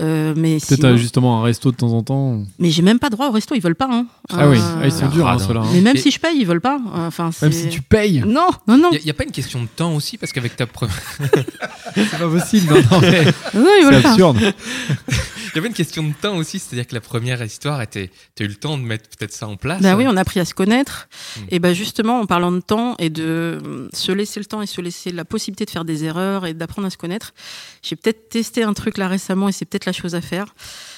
[0.00, 2.42] Euh, mais Peut-être sinon- euh, justement un resto de temps en temps.
[2.58, 3.88] mais j'ai même pas droit au resto, ils veulent pas.
[3.90, 4.06] Hein.
[4.30, 5.46] Ah oui, Euh, ah, ils sont durs, hein, radin.
[5.46, 5.60] ceux-là.
[5.60, 5.68] hein.
[5.74, 6.80] Mais même Et- si je paye, ils veulent pas.
[6.94, 8.90] Enfin, Même c'est- si tu payes, Non, non, non.
[8.92, 10.96] Il n'y a, pas une question de temps aussi Parce qu'avec ta première.
[11.94, 12.72] c'est pas possible.
[12.74, 14.50] Non, non, mais Non, ils c'est veulent pas.
[15.56, 18.10] Il y avait une question de temps aussi, c'est-à-dire que la première histoire était.
[18.34, 19.80] Tu as eu le temps de mettre peut-être ça en place.
[19.80, 21.08] Bah oui, on a appris à se connaître.
[21.08, 21.40] Mm.
[21.48, 24.66] Et bah justement, en parlant de temps et de euh, se laisser le temps et
[24.66, 27.32] se laisser la possibilité de faire des erreurs et d'apprendre à se connaître,
[27.82, 30.54] j'ai peut-être testé un truc là récemment et c'est peut-être la chose à faire.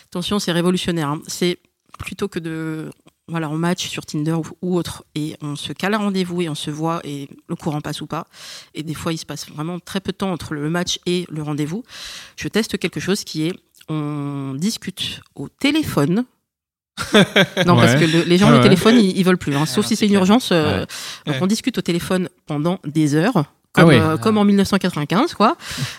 [0.07, 1.11] Attention, c'est révolutionnaire.
[1.11, 1.23] hein.
[1.29, 1.61] C'est
[1.97, 2.91] plutôt que de
[3.29, 6.49] voilà, on match sur Tinder ou, ou autre et on se cale un rendez-vous et
[6.49, 8.27] on se voit et le courant passe ou pas.
[8.75, 11.27] Et des fois, il se passe vraiment très peu de temps entre le match et
[11.29, 11.85] le rendez-vous.
[12.37, 13.55] Je teste quelque chose qui est
[13.89, 16.25] on discute au téléphone.
[17.67, 18.63] non, parce que le- les gens, Ouais, le ouais.
[18.65, 19.55] téléphone, ils, ils veulent plus.
[19.55, 20.51] hein, sauf si c'est une urgence.
[20.53, 20.87] euh, Ouais.
[21.27, 21.43] Donc, Ouais.
[21.43, 23.45] on discute au téléphone pendant des heures,
[23.77, 25.57] Ah euh, comme en 1995, quoi.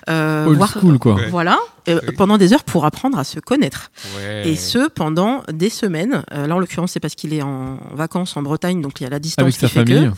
[0.10, 1.14] Euh, Old voire- school, quoi.
[1.16, 1.30] Ouais.
[1.30, 3.92] Voilà, euh, pendant des heures pour apprendre à se connaître.
[4.18, 4.50] Ouais.
[4.50, 6.24] Et ce, pendant des semaines.
[6.34, 9.08] Euh, là, en l'occurrence, c'est parce qu'il est en vacances en Bretagne, donc il y
[9.08, 10.12] a la distance Avec qui sa fait que- famille.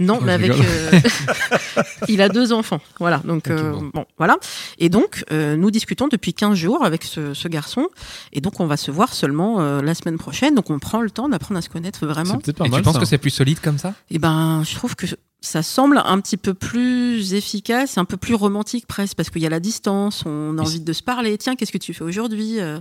[0.00, 0.50] Non, mais avec.
[0.52, 1.00] euh,
[2.08, 2.80] il a deux enfants.
[2.98, 3.18] Voilà.
[3.24, 3.90] Donc, euh, bon.
[3.94, 4.04] bon.
[4.18, 4.36] voilà.
[4.78, 7.88] Et donc, euh, nous discutons depuis 15 jours avec ce, ce garçon.
[8.32, 10.54] Et donc, on va se voir seulement euh, la semaine prochaine.
[10.54, 12.38] Donc, on prend le temps d'apprendre à se connaître vraiment.
[12.38, 12.80] pas Et mal.
[12.80, 13.94] tu penses que c'est plus solide comme ça?
[14.10, 15.06] Et ben, je trouve que
[15.44, 19.46] ça semble un petit peu plus efficace, un peu plus romantique presque, parce qu'il y
[19.46, 21.36] a la distance, on a envie de se parler.
[21.36, 22.80] Tiens, qu'est-ce que tu fais aujourd'hui euh,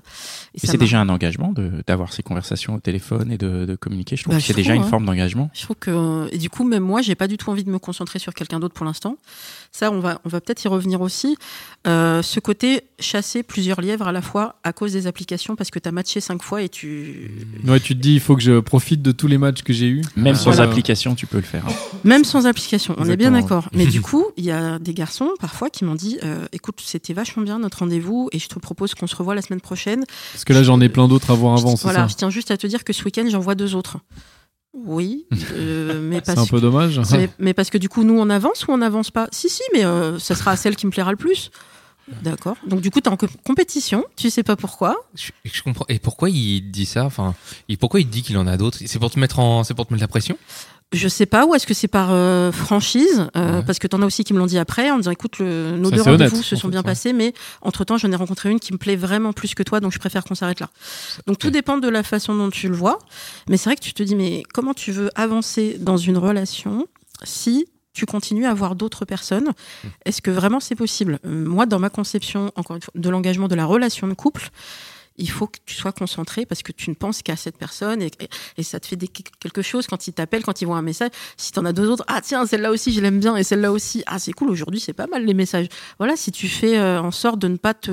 [0.55, 1.53] c'est déjà un engagement
[1.87, 4.15] d'avoir ces conversations au téléphone et de, de communiquer.
[4.15, 4.87] Je trouve Bah, que c'est je déjà une ouais.
[4.89, 5.49] forme d'engagement.
[5.53, 7.79] Je trouve que et du coup même moi j'ai pas du tout envie de me
[7.79, 9.17] concentrer sur quelqu'un d'autre pour l'instant.
[9.71, 11.35] Ça on va on va peut-être y revenir aussi.
[11.87, 15.79] Euh, ce côté chasser plusieurs lièvres à la fois à cause des applications parce que
[15.79, 17.31] tu as matché cinq fois et tu
[17.67, 19.87] Ouais, tu te dis, il faut que je profite de tous les matchs que j'ai
[19.87, 20.01] eus.
[20.15, 20.69] Même Euh, sans voilà.
[20.69, 21.63] application, tu peux le faire.
[21.67, 21.73] hein.
[22.03, 22.93] même sans application.
[22.97, 23.67] On est bien d'accord.
[23.73, 27.13] Mais du coup il y a des garçons parfois qui m'ont dit euh, écoute c'était
[27.13, 30.03] vachement bien notre rendez-vous et je te propose qu'on se revoie la semaine prochaine.
[30.33, 32.51] Parce que là, j'en ai plein d'autres à voir avant, voilà ça je tiens juste
[32.51, 33.97] à te dire que ce week-end j'en vois deux autres.
[34.73, 37.01] Oui, euh, mais C'est parce un peu dommage.
[37.11, 39.27] Mais, mais parce que du coup, nous, on avance ou on n'avance pas?
[39.31, 41.51] Si, si, mais euh, ça sera celle qui me plaira le plus.
[42.23, 42.55] D'accord.
[42.65, 44.95] Donc, du coup, tu es en co- compétition, tu sais pas pourquoi?
[45.13, 45.85] Je, je comprends.
[45.89, 47.03] Et pourquoi il dit ça?
[47.03, 47.35] Enfin,
[47.67, 48.77] et pourquoi il dit qu'il en a d'autres?
[48.85, 50.37] C'est pour te mettre en, c'est pour te mettre la pression?
[50.93, 53.63] Je sais pas, ou est-ce que c'est par euh, franchise euh, Ouais.
[53.65, 55.89] Parce que t'en as aussi qui me l'ont dit après, en disant écoute, le- nos
[55.89, 58.77] deux rendez-vous se sont bien passés, mais entre temps, j'en ai rencontré une qui me
[58.77, 60.69] plaît vraiment plus que toi, donc je préfère qu'on s'arrête là.
[61.27, 62.99] Donc, tout dépend de la façon dont tu le vois.
[63.47, 66.87] Mais c'est vrai que tu te dis mais comment tu veux avancer dans une relation
[67.23, 69.49] si tu continues à voir d'autres personnes?
[69.83, 69.87] Hmm.
[70.05, 71.19] Est-ce que vraiment c'est possible?
[71.23, 74.49] Moi, dans ma conception, encore une fois, de l'engagement de la relation de couple,
[75.21, 78.07] il faut que tu sois concentré parce que tu ne penses qu'à cette personne et,
[78.19, 80.81] et- et ça te fait des- quelque chose quand ils t'appellent, quand ils voient un
[80.81, 81.11] message.
[81.37, 83.71] Si tu en as deux autres, ah tiens, celle-là aussi, je l'aime bien et celle-là
[83.71, 85.67] aussi, ah c'est cool, aujourd'hui c'est pas mal les messages.
[85.99, 87.91] Voilà, si tu fais euh, en sorte de ne pas te,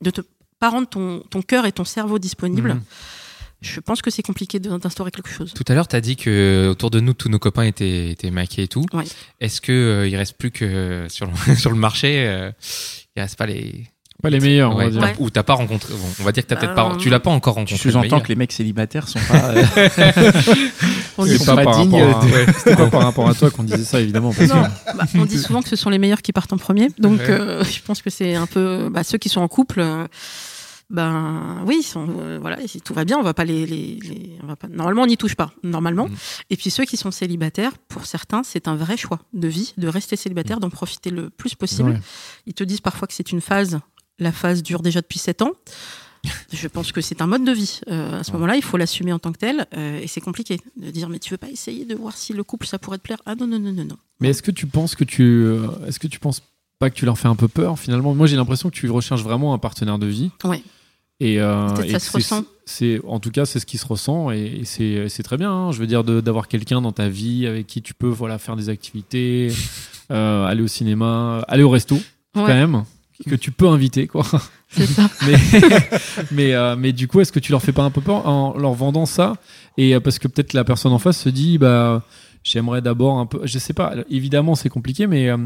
[0.00, 0.22] de te
[0.58, 2.82] pas rendre ton, ton cœur et ton cerveau disponibles, Mhm.
[3.62, 5.52] je pense que c'est compliqué de- d'instaurer quelque chose.
[5.54, 8.30] Tout à l'heure, tu as dit que autour de nous, tous nos copains étaient, étaient
[8.30, 8.84] maqués et tout.
[8.92, 9.04] Ouais.
[9.40, 12.50] Est-ce que euh, il reste plus que sur le, sur le marché, euh,
[13.16, 13.86] il reste pas les
[14.22, 15.20] Pas les meilleurs, on Ouais, va dire.
[15.20, 15.92] ou t'as pas rencontré.
[15.94, 16.96] bon, on va dire que t'as peut-être Euh, pas.
[16.98, 17.74] Tu l'as pas encore Tu rencontré.
[17.76, 18.22] le sous-entends meilleur.
[18.22, 19.50] que les mecs célibataires sont pas.
[19.54, 19.64] euh,
[21.18, 23.34] On C'est dit, pas, pas dignes rapport à, de- ouais, c'était pas par rapport à
[23.34, 24.32] toi qu'on disait ça, évidemment.
[24.32, 24.62] parce que- Non,
[24.96, 26.88] bah, on dit souvent que ce sont les meilleurs qui partent en premier.
[26.98, 27.30] Donc, Ouais.
[27.30, 29.80] euh, je pense que c'est un peu bah, ceux qui sont en couple.
[29.80, 30.06] euh,
[30.88, 33.98] ben oui, ils sont, euh, voilà, si tout va bien, on va pas les, les,
[34.02, 34.66] les- on va pas.
[34.66, 36.08] Normalement, on n'y touche pas, normalement.
[36.08, 36.16] Mhm.
[36.50, 39.86] Et puis ceux qui sont célibataires, pour certains, c'est un vrai choix de vie de
[39.86, 41.90] rester célibataire, d'en profiter le plus possible.
[41.90, 42.00] Ouais.
[42.46, 43.78] Ils te disent parfois que c'est une phase.
[44.20, 45.52] La phase dure déjà depuis 7 ans.
[46.52, 47.80] Je pense que c'est un mode de vie.
[47.88, 49.66] Euh, à ce moment-là, il faut l'assumer en tant que tel.
[49.74, 52.44] euh, et c'est compliqué de dire, mais tu veux pas essayer de voir si le
[52.44, 53.18] couple, ça pourrait te plaire?
[53.24, 53.96] Ah non, non, non, non, non.
[54.20, 56.42] Mais est-ce que tu penses que tu, euh, est-ce que tu penses
[56.78, 58.14] pas que tu leur fais un peu peur finalement?
[58.14, 60.30] Moi, j'ai l'impression que tu recherches vraiment un partenaire de vie.
[60.44, 60.62] Ouais.
[61.20, 62.44] Et, Peut-être et ça se ressent.
[62.66, 65.50] C'est, en tout cas, c'est ce qui se ressent et, et c'est, très bien.
[65.52, 65.72] hein.
[65.72, 68.68] Je veux dire d'avoir quelqu'un dans ta vie avec qui tu peux voilà faire des
[68.68, 69.52] activités,
[70.10, 71.98] aller au cinéma, aller au resto
[72.34, 72.84] quand même
[73.28, 74.24] que tu peux inviter quoi.
[74.68, 75.10] C'est ça.
[75.26, 75.34] mais
[76.30, 78.56] mais euh, mais du coup est-ce que tu leur fais pas un peu peur en
[78.56, 79.34] leur vendant ça?
[79.76, 82.04] Et euh, parce que peut-être la personne en face se dit bah
[82.44, 85.36] j'aimerais d'abord un peu je sais pas évidemment c'est compliqué mais euh,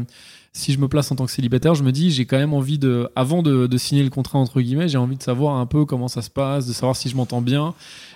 [0.53, 2.77] si je me place en tant que célibataire je me dis j'ai quand même envie
[2.77, 5.85] de avant de, de signer le contrat entre guillemets j'ai envie de savoir un peu
[5.85, 7.73] comment ça se passe de savoir si je m'entends bien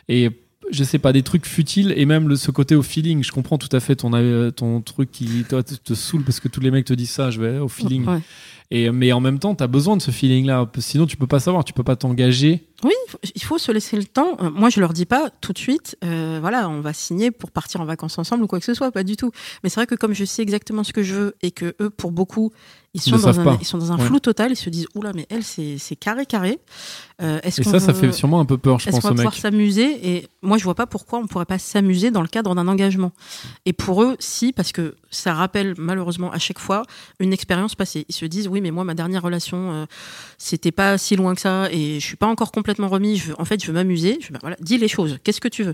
[0.08, 0.30] et
[0.72, 3.58] je sais pas des trucs futiles et même le, ce côté au feeling je comprends
[3.58, 6.72] tout à fait ton ton truc qui toi, te, te saoule parce que tous les
[6.72, 8.20] mecs te disent ça je vais au feeling Ouais.
[8.72, 11.28] Et mais en même temps tu as besoin de ce feeling là sinon tu peux
[11.28, 12.94] pas savoir tu peux pas t'engager Oui,
[13.36, 14.38] il faut- se laisser le temps.
[14.40, 17.52] Euh, Moi, je leur dis pas tout de suite, euh, voilà, on va signer pour
[17.52, 19.32] partir en vacances ensemble ou quoi que ce soit, pas du tout.
[19.64, 21.90] Mais c'est vrai que comme je sais exactement ce que je veux et que eux,
[21.90, 22.54] pour beaucoup,
[22.94, 24.06] ils sont, dans un, ils sont dans un Ouais.
[24.06, 26.60] flou total, ils se disent, oula, mais elle, c'est carré, carré.
[27.22, 29.34] Euh, Et ça, ça fait sûrement un peu peur, je Est-ce pense, qu'on va pouvoir
[29.36, 32.68] s'amuser Et moi, je vois pas pourquoi on pourrait pas s'amuser dans le cadre d'un
[32.70, 33.12] engagement.
[33.66, 36.84] Et pour eux, si, parce que ça rappelle malheureusement à chaque fois
[37.20, 38.06] une expérience passée.
[38.08, 39.86] Ils se disent, oui, mais moi, ma dernière relation, euh,
[40.38, 43.18] c'était pas si loin que ça, et je suis pas encore complètement remis.
[43.18, 44.20] Je en fait, je veux m'amuser.
[44.32, 45.18] Ben dis les choses.
[45.24, 45.74] Qu'est-ce que tu veux?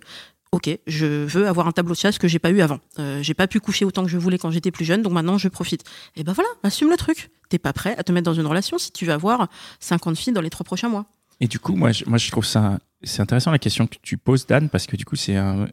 [0.51, 2.79] Ok, je veux avoir un tableau de chasse que j'ai pas eu avant.
[2.99, 5.37] Euh, j'ai pas pu coucher autant que je voulais quand j'étais plus jeune, donc maintenant
[5.37, 5.83] je profite.
[6.15, 7.29] Et ben voilà, assume le truc.
[7.49, 9.49] T'es pas prêt à te mettre dans une relation si tu veux avoir
[9.81, 11.05] 50 filles dans les trois prochains mois.
[11.41, 14.45] Et du coup, moi, je, moi, trouve ça c'est intéressant la question que tu poses,
[14.45, 15.67] Dan, parce que du coup, c'est un,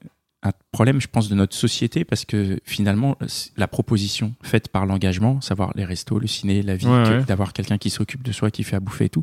[0.44, 4.86] un problème, je pense, de notre société, parce que finalement, c'est la proposition faite par
[4.86, 7.24] l'engagement, savoir les restos, le ciné, la vie, Ouais, que- ouais.
[7.24, 9.22] d'avoir quelqu'un qui s'occupe de soi, qui fait à bouffer et tout,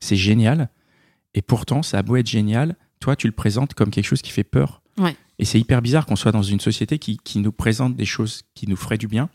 [0.00, 0.68] c'est génial.
[1.34, 4.30] Et pourtant, ça a beau être génial, toi, tu le présentes comme quelque chose qui
[4.30, 4.80] fait peur.
[4.98, 5.14] Ouais.
[5.38, 8.40] Et c'est hyper bizarre qu'on soit dans une société qui, qui nous présente des choses
[8.54, 9.28] qui nous feraient du bien,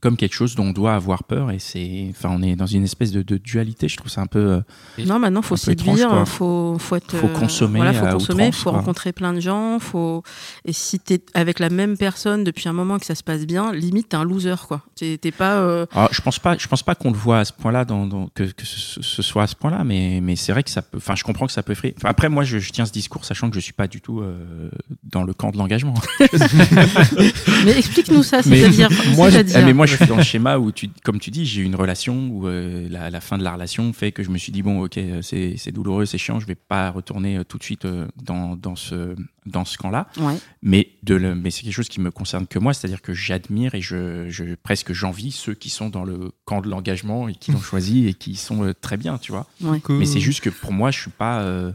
[0.00, 2.84] comme quelque chose dont on doit avoir peur et c'est enfin on est dans une
[2.84, 4.60] espèce de, de dualité je trouve ça un peu euh,
[5.06, 7.16] Non, maintenant, faut séduire, faut, faut être.
[7.16, 8.78] Faut euh, consommer Voilà, faut à consommer, outrance, faut quoi.
[8.78, 10.22] rencontrer plein de gens, faut.
[10.64, 13.72] Et si t'es avec la même personne depuis un moment que ça se passe bien,
[13.72, 14.82] limite, t'es un loser, quoi.
[14.94, 15.56] T'es pas.
[15.56, 18.06] euh, Alors, je pense pas, je pense pas qu'on le voit à ce point-là, dans,
[18.06, 20.82] dans- que, que ce, ce soit à ce point-là, mais, mais c'est vrai que ça
[20.82, 20.98] peut.
[20.98, 21.94] Enfin, je comprends que ça peut effrayer.
[21.96, 24.20] Enfin, après, moi, je, je tiens ce discours, sachant que je suis pas du tout
[24.20, 24.70] euh,
[25.02, 25.94] dans le camp de l'engagement.
[27.64, 28.90] Mais explique-nous ça, Mais c'est-à-dire.
[29.16, 29.30] moi,
[29.78, 32.28] moi, je suis dans le schéma où, tu, comme tu dis, j'ai eu une relation
[32.28, 34.82] où euh, la, la fin de la relation fait que je me suis dit bon,
[34.84, 38.06] ok, euh, c'est douloureux, c'est chiant, je vais pas retourner euh, tout de suite euh,
[38.22, 40.08] dans, dans ce dans ce camp-là.
[40.18, 40.34] Ouais.
[40.60, 43.74] Mais de le, mais c'est quelque chose qui me concerne que moi, c'est-à-dire que j'admire
[43.74, 47.52] et je, je presque j'envie ceux qui sont dans le camp de l'engagement et qui
[47.52, 49.46] l'ont choisi et qui sont euh, très bien, tu vois.
[49.62, 49.80] ouais.
[49.88, 51.40] Mais c'est juste que pour moi, je suis pas.
[51.40, 51.72] euh,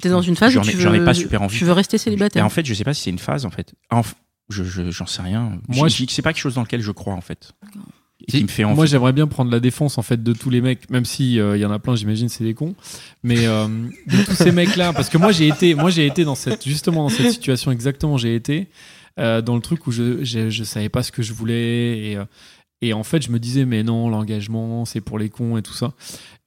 [0.00, 1.58] T'es dans une phase où J'en ai- tu j'en ai veux, pas super envie.
[1.58, 2.44] tu veux rester Et célibataire.
[2.44, 3.74] en fait, je sais pas si c'est une phase en fait.
[4.48, 5.58] Je je- j'en sais rien.
[5.68, 7.52] Moi, je- c'est pas quelque chose dans lequel je crois en fait.
[8.28, 8.76] Et qui me fait envie.
[8.76, 11.56] Moi, j'aimerais bien prendre la défense en fait de tous les mecs, même si euh,
[11.56, 12.74] il y en a plein, j'imagine, c'est des cons.
[13.22, 16.34] Mais euh, de tous ces mecs-là, parce que moi, j'ai été, moi, j'ai été dans
[16.34, 18.16] cette, justement dans cette situation exactement.
[18.16, 18.68] J'ai été
[19.18, 22.18] euh, dans le truc où je, je, je savais pas ce que je voulais et,
[22.80, 25.74] et en fait, je me disais, mais non, l'engagement, c'est pour les cons et tout
[25.74, 25.92] ça.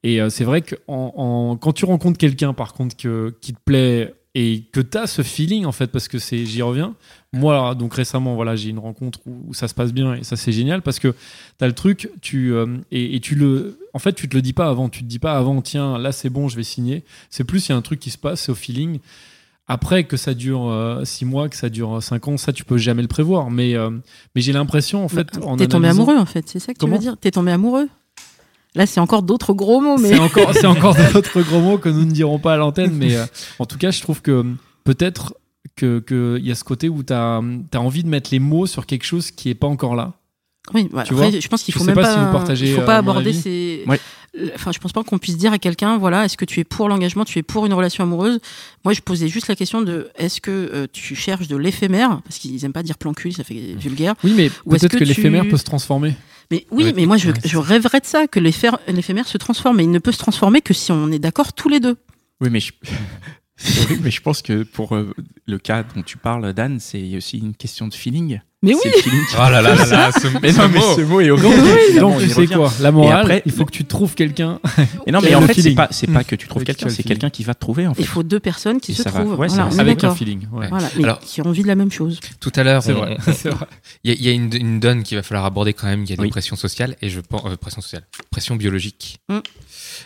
[0.01, 3.59] Et c'est vrai que en, en- quand tu rencontres quelqu'un, par contre, que, qui te
[3.63, 6.95] plaît et que tu as ce feeling, en fait, parce que c'est, j'y reviens.
[7.33, 10.35] Moi, donc récemment, voilà, j'ai une rencontre où, où ça se passe bien et ça,
[10.35, 11.13] c'est génial parce que
[11.57, 14.53] T'as le truc, tu euh, et, et tu le, en fait, tu te le dis
[14.53, 14.87] pas avant.
[14.87, 17.03] Tu te dis pas avant, tiens, là c'est bon, je vais signer.
[17.29, 18.99] C'est plus il y a un truc qui se passe, c'est au feeling.
[19.67, 23.01] Après que ça dure 6 mois, que ça dure 5 ans, ça tu peux jamais
[23.01, 23.51] le prévoir.
[23.51, 23.89] Mais euh,
[24.35, 26.79] mais j'ai l'impression en fait, Bah, en T'es tombé amoureux, en fait, c'est ça que
[26.79, 27.17] tu veux dire?
[27.17, 27.87] T'es tombé amoureux
[28.75, 30.09] Là, c'est encore d'autres gros mots, mais.
[30.09, 33.15] C'est encore, c'est encore d'autres gros mots que nous ne dirons pas à l'antenne, mais
[33.15, 33.25] euh,
[33.57, 34.45] en tout cas, je trouve que
[34.83, 35.35] peut-être
[35.75, 37.41] que qu'il y a ce côté où tu as,
[37.75, 40.13] envie de mettre les mots sur quelque chose qui est pas encore là.
[40.73, 42.13] Oui, bah, Tu après, vois je pense qu'il faut même pas pas.
[42.13, 43.83] si vous partagez, il faut euh, pas aborder ces.
[43.87, 43.99] Ouais.
[44.53, 46.87] Enfin, je pense pas qu'on puisse dire à quelqu'un, voilà, est-ce que tu es pour
[46.87, 48.39] l'engagement, tu es pour une relation amoureuse?
[48.85, 52.37] Moi, je posais juste la question de, est-ce que euh, tu cherches de l'éphémère, parce
[52.37, 54.13] qu'ils aiment pas dire plan cul, ça fait vulgaire.
[54.23, 56.13] Oui, mais peut-être que, que l'éphémère tu- peut se transformer.
[56.51, 56.93] Mais oui, Ouais.
[56.95, 59.77] mais moi, je, je rêverais de ça, que l'éphémère se transforme.
[59.77, 61.97] Mais il ne peut se transformer que si on est d'accord tous les deux.
[62.39, 62.71] Oui, mais je...
[64.01, 65.13] mais je pense que pour euh,
[65.45, 68.39] le cas dont tu parles, Dan, c'est aussi une question de feeling.
[68.61, 68.81] Mais oui,
[69.35, 70.95] Oh là là là là, ce, Mais ce non, mais mot.
[70.97, 71.99] ce mot est horrible.
[71.99, 74.59] Donc, tu sais quoi La morale, après- il faut que tu trouves quelqu'un.
[75.07, 77.03] Et non, mais en fait, c'est pas, c'est pas que tu trouves quelqu'un, quel c'est
[77.03, 78.01] quelqu'un qui va te trouver en fait.
[78.01, 79.41] il faut deux personnes qui Et se trouvent.
[79.79, 80.47] Avec un feeling.
[80.51, 80.67] ouais.
[80.67, 82.19] Voilà, mais Alors- qui ont envie de la même chose.
[82.41, 82.83] Tout à l'heure.
[84.03, 86.03] Il y a, il y a une, une donne qu'il va falloir aborder quand même.
[86.03, 86.29] Il y a des Oui.
[86.29, 89.19] pressions sociales et je pense euh, pression sociale, pression biologique.
[89.29, 89.39] Mm.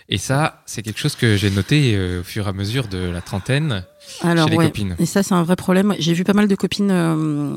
[0.10, 2.98] Et ça, c'est quelque chose que j'ai noté euh, au fur et à mesure de
[3.10, 3.84] la trentaine
[4.22, 4.66] Alors, chez les ouais.
[4.66, 4.96] copines.
[5.00, 5.96] Et ça, c'est un vrai problème.
[6.00, 7.56] J'ai vu pas mal de copines euh, euh,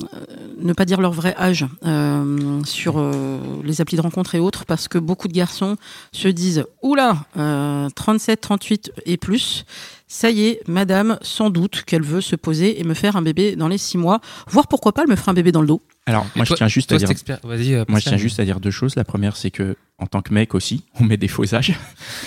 [0.59, 4.65] ne pas dire leur vrai âge euh, sur euh, les applis de rencontre et autres,
[4.65, 5.77] parce que beaucoup de garçons
[6.13, 9.65] se disent Oula, euh, 37, 38 et plus,
[10.09, 13.57] ça y est, madame, sans doute qu'elle veut se poser et me faire un bébé
[13.57, 15.83] dans les six mois, voire pourquoi pas, elle me fera un bébé dans le dos.
[16.07, 17.09] Alors, moi, je toi- tiens juste toi, à dire.
[17.09, 17.75] cet expert- Vas-y.
[17.75, 18.13] euh, Moi, je Pascal.
[18.13, 18.95] tiens juste à dire deux choses.
[18.97, 21.73] La première, c'est que en tant que mec aussi, on met des faux âges,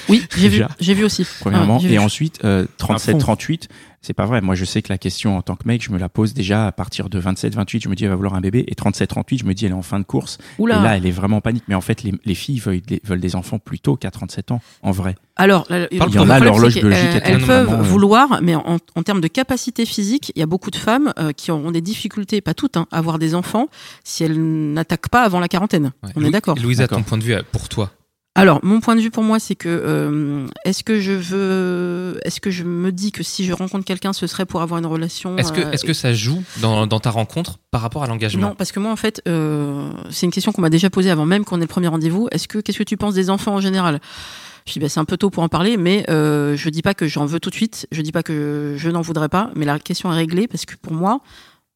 [0.09, 1.25] Oui, j'ai vu, j'ai vu aussi.
[1.39, 1.79] premièrement.
[1.83, 2.93] Ah, et ensuite, euh, fond.
[2.95, 3.67] 37-38,
[4.01, 4.41] c'est pas vrai.
[4.41, 6.67] Moi, je sais que la question en tant que mec, je me la pose déjà
[6.67, 7.83] à partir de 27-28.
[7.83, 8.65] Je me dis, elle va vouloir un bébé.
[8.67, 10.39] Et 37-38, je me dis, elle est en fin de course.
[10.57, 10.79] Oula.
[10.79, 11.63] Et là, elle est vraiment en panique.
[11.67, 14.51] Mais en fait, les, les filles veulent des, veulent des enfants plus tôt qu'à 37
[14.51, 15.15] ans, en vrai.
[15.35, 18.55] Alors, la- Il y en a, l'horloge biologique est elles peuvent vraiment, euh, vouloir, mais
[18.55, 21.71] en, en termes de capacité physique, il y a beaucoup de femmes euh, qui auront
[21.71, 23.67] des difficultés, pas toutes, hein, à avoir des enfants
[24.03, 24.39] si elles
[24.73, 25.91] n'attaquent pas avant la quarantaine.
[26.03, 26.11] Ouais.
[26.15, 26.55] On est d'accord.
[26.61, 27.91] Louisa, ton point de vue pour toi
[28.35, 32.39] Alors, mon point de vue pour moi, c'est que euh, est-ce que je veux, est-ce
[32.39, 35.37] que je me dis que si je rencontre quelqu'un, ce serait pour avoir une relation
[35.37, 38.49] Est-ce que, euh, est-ce que ça joue dans, dans ta rencontre par rapport à l'engagement
[38.49, 41.25] Non, parce que moi, en fait, euh, c'est une question qu'on m'a déjà posée avant
[41.25, 42.27] même qu'on ait le premier rendez-vous.
[42.31, 43.99] Est-ce que, qu'est-ce que tu penses des enfants en général?
[44.65, 46.93] Je dis, bah, c'est un peu tôt pour en parler, mais euh, je dis pas
[46.93, 47.87] que j'en veux tout de suite.
[47.91, 50.75] Je dis pas que je n'en voudrais pas, mais la question est réglée parce que
[50.75, 51.21] pour moi,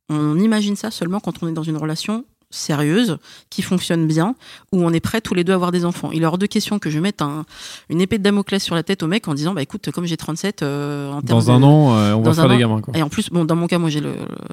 [0.10, 3.18] on imagine ça seulement quand on est dans une relation sérieuse,
[3.50, 4.36] qui fonctionne bien,
[4.72, 6.12] où on est prêt tous les deux à avoir des enfants.
[6.12, 7.46] Il est hors de question que je mette un-
[7.90, 10.18] une épée de Damoclès sur la tête au mec en disant, bah écoute, comme j'ai
[10.18, 12.80] 37, euh, en termes Dans de- un an, euh, on va faire des gamins.
[12.80, 12.96] Quoi.
[12.96, 14.04] et en plus, bon, dans mon cas, moi, j'ai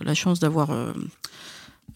[0.02, 0.92] la chance d'avoir, euh,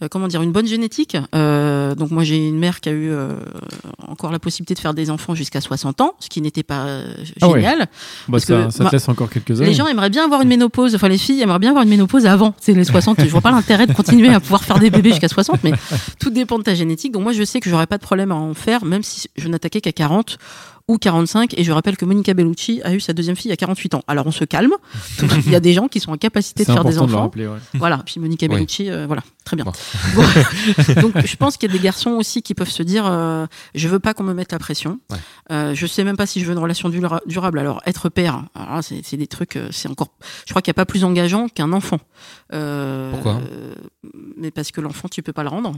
[0.09, 1.17] comment dire, une bonne génétique.
[1.35, 3.35] Euh, donc moi, j'ai une mère qui a eu euh,
[4.07, 7.15] encore la possibilité de faire des enfants jusqu'à 60 ans, ce qui n'était pas euh,
[7.41, 7.61] Ah ouais.
[7.61, 7.79] génial.
[7.81, 7.87] Bah,
[8.33, 9.71] parce ça, que ça te laisse encore quelques années.
[9.71, 12.27] Les gens aimeraient bien avoir une ménopause, enfin les filles aimeraient bien avoir une ménopause
[12.27, 13.21] avant, c'est les 60.
[13.25, 15.73] Je vois pas l'intérêt de continuer à pouvoir faire des bébés jusqu'à 60, mais
[16.19, 17.13] tout dépend de ta génétique.
[17.13, 19.49] Donc moi, je sais que j'aurais pas de problème à en faire, même si je
[19.49, 20.39] n'attaquais qu'à 40
[20.89, 21.55] ou 45.
[21.59, 24.03] Et je rappelle que Monica Bellucci a eu sa deuxième fille à 48 ans.
[24.07, 24.73] Alors on se calme.
[25.47, 27.15] Il y a des gens qui sont en capacité de faire des important de le
[27.17, 27.23] enfants.
[27.25, 27.47] rappeler.
[27.47, 27.59] ouais.
[27.75, 28.55] Voilà, puis Monica Oui.
[28.55, 29.65] Bellucci, euh, voilà, très bien.
[29.65, 29.73] Bon.
[30.15, 30.23] Bon.
[31.01, 33.89] Donc je pense qu'il y a des garçons aussi qui peuvent se dire euh, je
[33.89, 34.99] veux pas qu'on me mette la pression.
[35.11, 35.17] Ouais.
[35.51, 37.59] Euh, je sais même pas si je veux une relation dura- durable.
[37.59, 40.09] Alors être père, là, c'est des trucs, euh, c'est encore.
[40.47, 41.99] Je crois qu'il n'y a pas plus engageant qu'un enfant.
[42.53, 43.41] Euh, Pourquoi?
[44.37, 45.73] Mais parce que l'enfant, tu peux pas le rendre.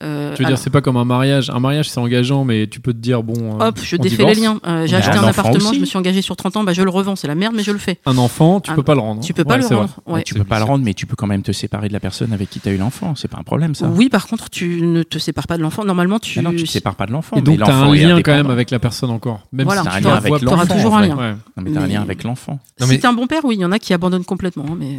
[0.00, 1.50] Tu veux alors, dire, c'est pas comme un mariage.
[1.50, 3.60] Un mariage, c'est engageant, mais tu peux te dire, bon.
[3.60, 4.29] Hop, je défais.
[4.34, 4.60] Les liens.
[4.66, 5.76] Euh, J'ai Bah, acheté un appartement, aussi.
[5.76, 7.62] je me suis engagé sur 30 ans, bah je le revends, c'est la merde, mais
[7.62, 7.98] je le fais.
[8.06, 9.22] Un enfant, tu Un- peux pas le rendre.
[9.22, 9.94] Tu peux pas Ouais, le rendre.
[10.06, 10.22] ouais.
[10.22, 12.32] Tu peux pas le rendre, mais tu peux quand même te séparer de la personne
[12.32, 13.14] avec qui tu as eu l'enfant.
[13.16, 13.86] C'est pas un problème, ça.
[13.88, 15.84] Oui, par contre, tu ne te sépares pas de l'enfant.
[15.84, 16.38] Normalement, tu.
[16.38, 17.36] Ah non, tu te sépares pas de l'enfant.
[17.36, 19.46] Et donc, mais tu as un lien quand même avec la personne encore.
[19.52, 20.66] Même Voilà, si T'as un tu l'enfant.
[20.74, 21.14] toujours un lien.
[21.16, 22.58] Non, mais t'as un lien avec l'enfant.
[22.80, 24.64] Non, si t'es un bon père, oui, il y en a qui abandonnent complètement.
[24.68, 24.98] hein, mais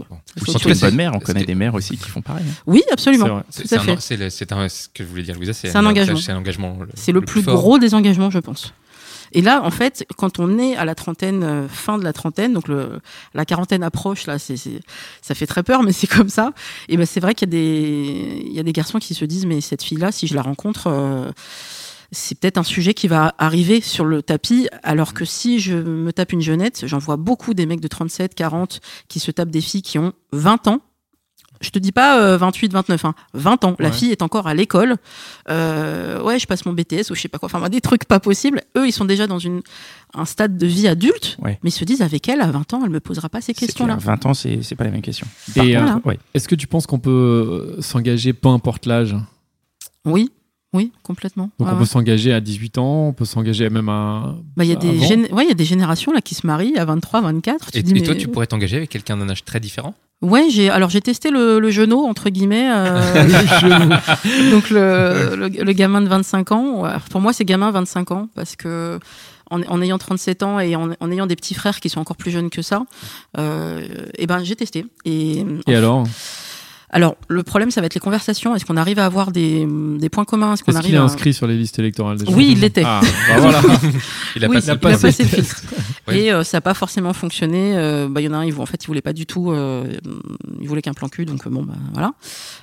[0.00, 0.02] euh,
[0.46, 1.12] surtout une bonne mère.
[1.14, 2.44] On connaît des mères aussi qui font pareil.
[2.48, 2.52] hein.
[2.66, 3.42] Oui, absolument.
[3.50, 3.96] C'est Tout c'est à un, fait.
[4.00, 6.16] c'est le- c'est un- ce que je voulais dire, Louisa, c'est un engagement.
[6.16, 6.76] C'est un engagement.
[6.80, 8.65] le- C'est le plus gros des engagements, je pense.
[9.32, 12.52] Et là, en fait, quand on est à la trentaine, euh, fin de la trentaine,
[12.52, 12.64] donc
[13.34, 14.56] la quarantaine approche, là, c'est,
[15.22, 16.52] ça fait très peur, mais c'est comme ça.
[16.88, 19.46] Et ben, c'est vrai qu'il y a des, y a des garçons qui se disent,
[19.46, 21.30] mais cette fille-là, si je la rencontre, euh,
[22.12, 26.12] c'est peut-être un sujet qui va arriver sur le tapis, alors que si je me
[26.12, 29.60] tape une jeunette, j'en vois beaucoup des mecs de 37, 40 qui se tapent des
[29.60, 30.80] filles qui ont 20 ans.
[31.60, 33.76] Je te dis pas euh, 28, 29, hein, 20 ans.
[33.78, 33.94] La Ouais.
[33.94, 34.96] fille est encore à l'école.
[35.48, 37.46] Euh, ouais, je passe mon BTS ou je sais pas quoi.
[37.52, 38.62] Enfin, des trucs pas possibles.
[38.76, 39.62] Eux, ils sont déjà dans une,
[40.14, 41.58] un stade de vie adulte, Ouais.
[41.62, 43.94] mais ils se disent avec elle, à 20 ans, elle me posera pas ces questions-là.
[43.96, 45.26] clair, 20 ans, c'est c'est pas la même question.
[45.56, 46.18] Et, euh, ouais.
[46.34, 47.10] Est-ce que tu penses qu'on peut
[47.78, 49.16] euh, s'engager peu importe l'âge?
[50.04, 50.30] Oui,
[50.72, 51.50] oui, complètement.
[51.58, 51.80] Donc Ouais, on ouais.
[51.80, 54.34] peut s'engager à 18 ans, on peut s'engager même à.
[54.56, 55.06] Bah, il y a des, avant.
[55.06, 57.70] gén- ouais, il y a des générations là qui se marient à 23, 24.
[57.72, 59.94] Tu Et, dis, et toi, tu pourrais t'engager avec quelqu'un d'un âge très différent?
[60.22, 62.68] Ouais, j'ai alors j'ai testé le, le genou entre guillemets.
[62.70, 63.24] euh,
[64.50, 66.84] donc le, le, le gamin de 25 ans.
[67.10, 68.98] Pour moi, c'est gamin 25 ans parce que
[69.50, 72.16] en, en ayant 37 ans et en, en ayant des petits frères qui sont encore
[72.16, 72.82] plus jeunes que ça,
[73.38, 73.86] euh,
[74.18, 74.86] et ben j'ai testé.
[75.04, 76.04] Et, Et alors?
[76.96, 78.54] Alors le problème, ça va être les conversations.
[78.56, 79.66] Est-ce qu'on arrive à avoir des,
[79.98, 80.54] des points communs?
[80.54, 81.02] Est-ce qu'on Est-ce arrive qu'il est à...
[81.02, 82.84] inscrit sur les listes électorales déjà Oui, il l'était.
[82.86, 83.60] Ah, bah voilà.
[84.34, 84.66] Il a oui, passé.
[84.66, 85.02] il a passé.
[85.02, 85.62] passé le filtre.
[86.08, 86.18] Oui.
[86.18, 87.76] Et euh, ça n'a pas forcément fonctionné.
[87.76, 89.26] Euh, bah, Il y en a un, il, vou- en fait, il voulait pas du
[89.26, 89.50] tout.
[89.50, 89.84] Euh,
[90.60, 92.12] il voulait qu'un plan cul, donc euh, bon, bah, voilà.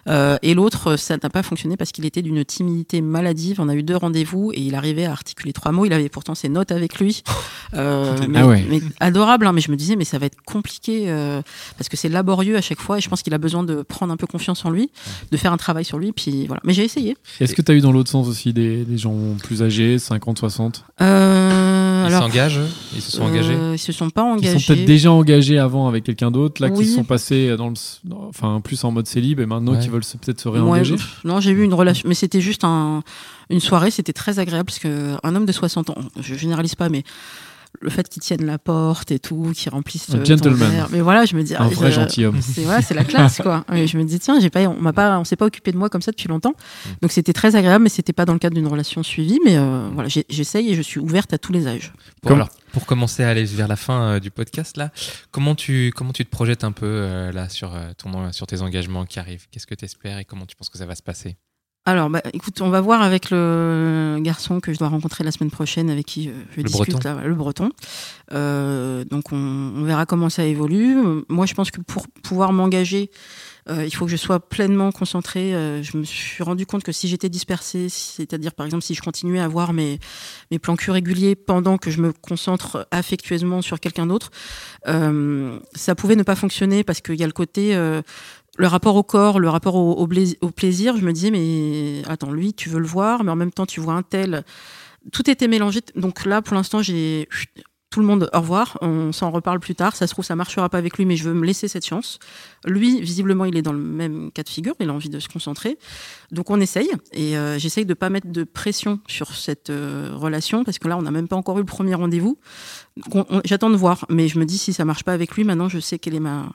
[0.07, 3.59] Euh, et l'autre, ça n'a pas fonctionné parce qu'il était d'une timidité maladive.
[3.61, 5.85] On a eu deux rendez-vous et il arrivait à articuler trois mots.
[5.85, 7.23] Il avait pourtant ses notes avec lui.
[7.75, 8.63] Euh, mais, Ah ouais.
[8.69, 11.41] mais adorable, hein, mais je me disais, mais ça va être compliqué euh,
[11.75, 12.99] parce que c'est laborieux à chaque fois.
[12.99, 14.91] Et je pense qu'il a besoin de prendre un peu confiance en lui,
[15.31, 16.11] de faire un travail sur lui.
[16.11, 16.61] Puis voilà.
[16.65, 17.17] Mais j'ai essayé.
[17.39, 20.37] Est-ce que tu as eu dans l'autre sens aussi des, des gens plus âgés, 50,
[20.37, 22.59] 60, Euh, Ils alors, s'engagent
[22.95, 24.59] Ils se sont engagés euh, ils se sont pas qui engagés.
[24.59, 26.85] sont peut-être déjà engagés avant avec quelqu'un d'autre, là, qui Oui.
[26.87, 27.75] sont passés dans le,
[28.29, 29.79] enfin, plus en mode célib et maintenant Ouais.
[29.79, 33.03] qui veulent peut-être se Ouais, réengager non, j'ai eu une relation, mais c'était juste un,
[33.49, 36.89] une soirée, c'était très agréable parce que un homme de 60 ans, je généralise pas,
[36.89, 37.03] mais
[37.81, 40.71] le fait qu'il tienne la porte et tout, qu'il remplisse Un euh, ton gentleman.
[40.71, 40.87] verre.
[40.91, 42.41] mais voilà, je me dis, Un ah, vrai gentilhomme.
[42.41, 43.65] C'est voilà, c'est la classe quoi.
[43.73, 45.77] Et je me dis tiens, j'ai pas, on m'a pas, on s'est pas occupé de
[45.77, 46.53] moi comme ça depuis longtemps,
[47.01, 49.89] donc c'était très agréable, mais c'était pas dans le cadre d'une relation suivie, mais euh,
[49.93, 51.91] voilà, j'essaye et je suis ouverte à tous les âges.
[52.21, 54.91] Pour, Comme- alors, pour commencer à aller vers la fin euh, du podcast, là,
[55.31, 58.61] comment tu, comment tu te projettes un peu euh, là, sur, euh, ton, sur tes
[58.61, 59.45] engagements qui arrivent?
[59.51, 61.37] Qu'est-ce que tu espères et comment tu penses que ça va se passer?
[61.85, 65.51] Alors, bah, écoute, on va voir avec le garçon que je dois rencontrer la semaine
[65.51, 67.15] prochaine, avec qui euh, je Le discute, breton.
[67.15, 67.71] là, le breton.
[68.31, 69.37] Euh, donc, on,
[69.75, 70.97] on verra comment ça évolue.
[70.97, 73.11] Euh, Moi, je pense que pour pouvoir m'engager,
[73.69, 75.53] euh, il faut que je sois pleinement concentrée.
[75.53, 79.01] Euh, je me suis rendu compte que si j'étais dispersée, c'est-à-dire, par exemple, si je
[79.01, 79.99] continuais à voir mes,
[80.51, 84.31] mes plans cul réguliers pendant que je me concentre affectueusement sur quelqu'un d'autre,
[84.87, 87.77] euh, ça pouvait ne pas fonctionner parce qu'il y a le côté...
[88.57, 92.69] le rapport au corps, le rapport au, plaisir, je me disais, mais attends, lui, tu
[92.69, 94.43] veux le voir, mais en même temps, tu vois un tel.
[95.11, 95.81] Tout était mélangé.
[95.95, 97.27] Donc là, pour l'instant, j'ai
[97.89, 98.77] tout le monde au revoir.
[98.81, 99.95] On s'en reparle plus tard.
[99.95, 102.19] Ça se trouve, ça marchera pas avec lui, mais je veux me laisser cette chance.
[102.65, 104.75] Lui, visiblement, il est dans le même cas de figure.
[104.79, 105.77] Il a envie de se concentrer.
[106.31, 106.89] Donc on essaye.
[107.11, 110.97] Et euh, j'essaye de pas mettre de pression sur cette euh, relation parce que là,
[110.97, 112.39] on n'a même pas encore eu le premier rendez-vous.
[113.45, 114.05] J'attends de voir.
[114.09, 116.19] Mais je me dis, si ça marche pas avec lui, maintenant, je sais quelle est
[116.19, 116.51] ma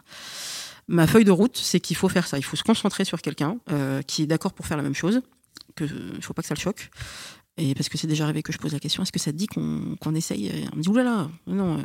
[0.88, 2.38] ma feuille de route, c'est qu'il faut faire ça.
[2.38, 5.20] Il faut se concentrer sur quelqu'un euh, qui est d'accord pour faire la même chose.
[5.81, 6.90] Il faut pas que ça le choque.
[7.61, 9.37] Et parce que c'est déjà arrivé que je pose la question, est-ce que ça te
[9.37, 10.46] dit qu'on qu'on essaye?
[10.46, 11.83] Et On me dit oulala, non, euh,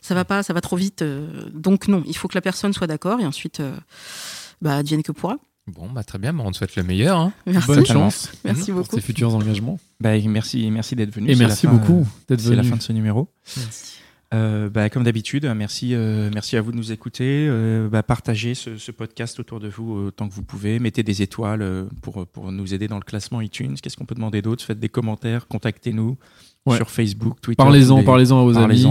[0.00, 1.02] ça va pas, ça va trop vite.
[1.02, 3.76] euh, donc non, il faut que la personne soit d'accord et ensuite, euh,
[4.62, 5.36] bah, advienne que pourra.
[5.66, 7.18] Bon, bah très bien, bah, on te souhaite le meilleur.
[7.18, 7.32] hein.
[7.46, 8.96] Merci, Bonne chance merci pour beaucoup.
[8.96, 9.78] tes futurs engagements.
[10.00, 11.30] Bah, merci, merci d'être venu.
[11.30, 12.70] Et merci fin, beaucoup euh, d'être C'est la venu.
[12.70, 13.28] fin de ce numéro.
[14.32, 17.46] Euh, bah, comme d'habitude, merci, euh, merci à vous de nous écouter.
[17.48, 20.78] Euh, bah, partagez ce, ce podcast autour de vous autant que vous pouvez.
[20.78, 23.74] Mettez des étoiles pour, pour nous aider dans le classement iTunes.
[23.82, 24.64] Qu'est-ce qu'on peut demander d'autre?
[24.64, 26.16] Faites des commentaires, contactez-nous.
[26.64, 26.76] Ouais.
[26.76, 27.56] sur Facebook, Twitter.
[27.62, 28.86] Parlez-en, parlez-en à vos amis.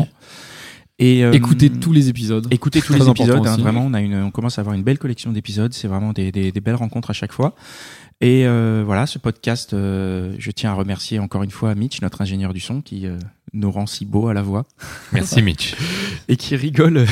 [1.00, 2.46] Et Écoutez tous les épisodes.
[2.52, 3.48] Écoutez tous les épisodes.
[3.48, 5.74] hein, vraiment, on, a une, on commence à avoir une belle collection d'épisodes.
[5.74, 7.56] C'est vraiment des, des- des belles rencontres à chaque fois.
[8.22, 12.22] Et euh, voilà, ce podcast, euh, je tiens à remercier encore une fois Mitch, notre
[12.22, 13.18] ingénieur du son, qui euh,
[13.54, 14.66] nous rend si beau à la voix
[15.12, 15.76] Merci Mitch.
[16.28, 17.08] et qui rigole.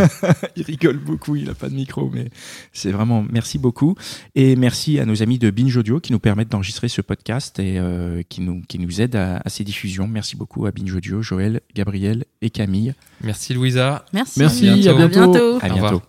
[0.56, 1.36] il rigole beaucoup.
[1.36, 2.30] Il a pas de micro, mais
[2.72, 3.96] c'est vraiment merci beaucoup.
[4.34, 7.78] Et merci à nos amis de Binge Audio qui nous permettent d'enregistrer ce podcast et
[7.78, 10.08] euh, qui nous qui nous aident à, à ses diffusions.
[10.08, 12.94] Merci beaucoup à Binge Audio, Joël, Gabriel et Camille.
[13.22, 14.06] Merci Louisa.
[14.14, 14.38] Merci.
[14.38, 15.32] Merci, à à bientôt.
[15.32, 15.58] bientôt.
[15.60, 16.02] À bientôt.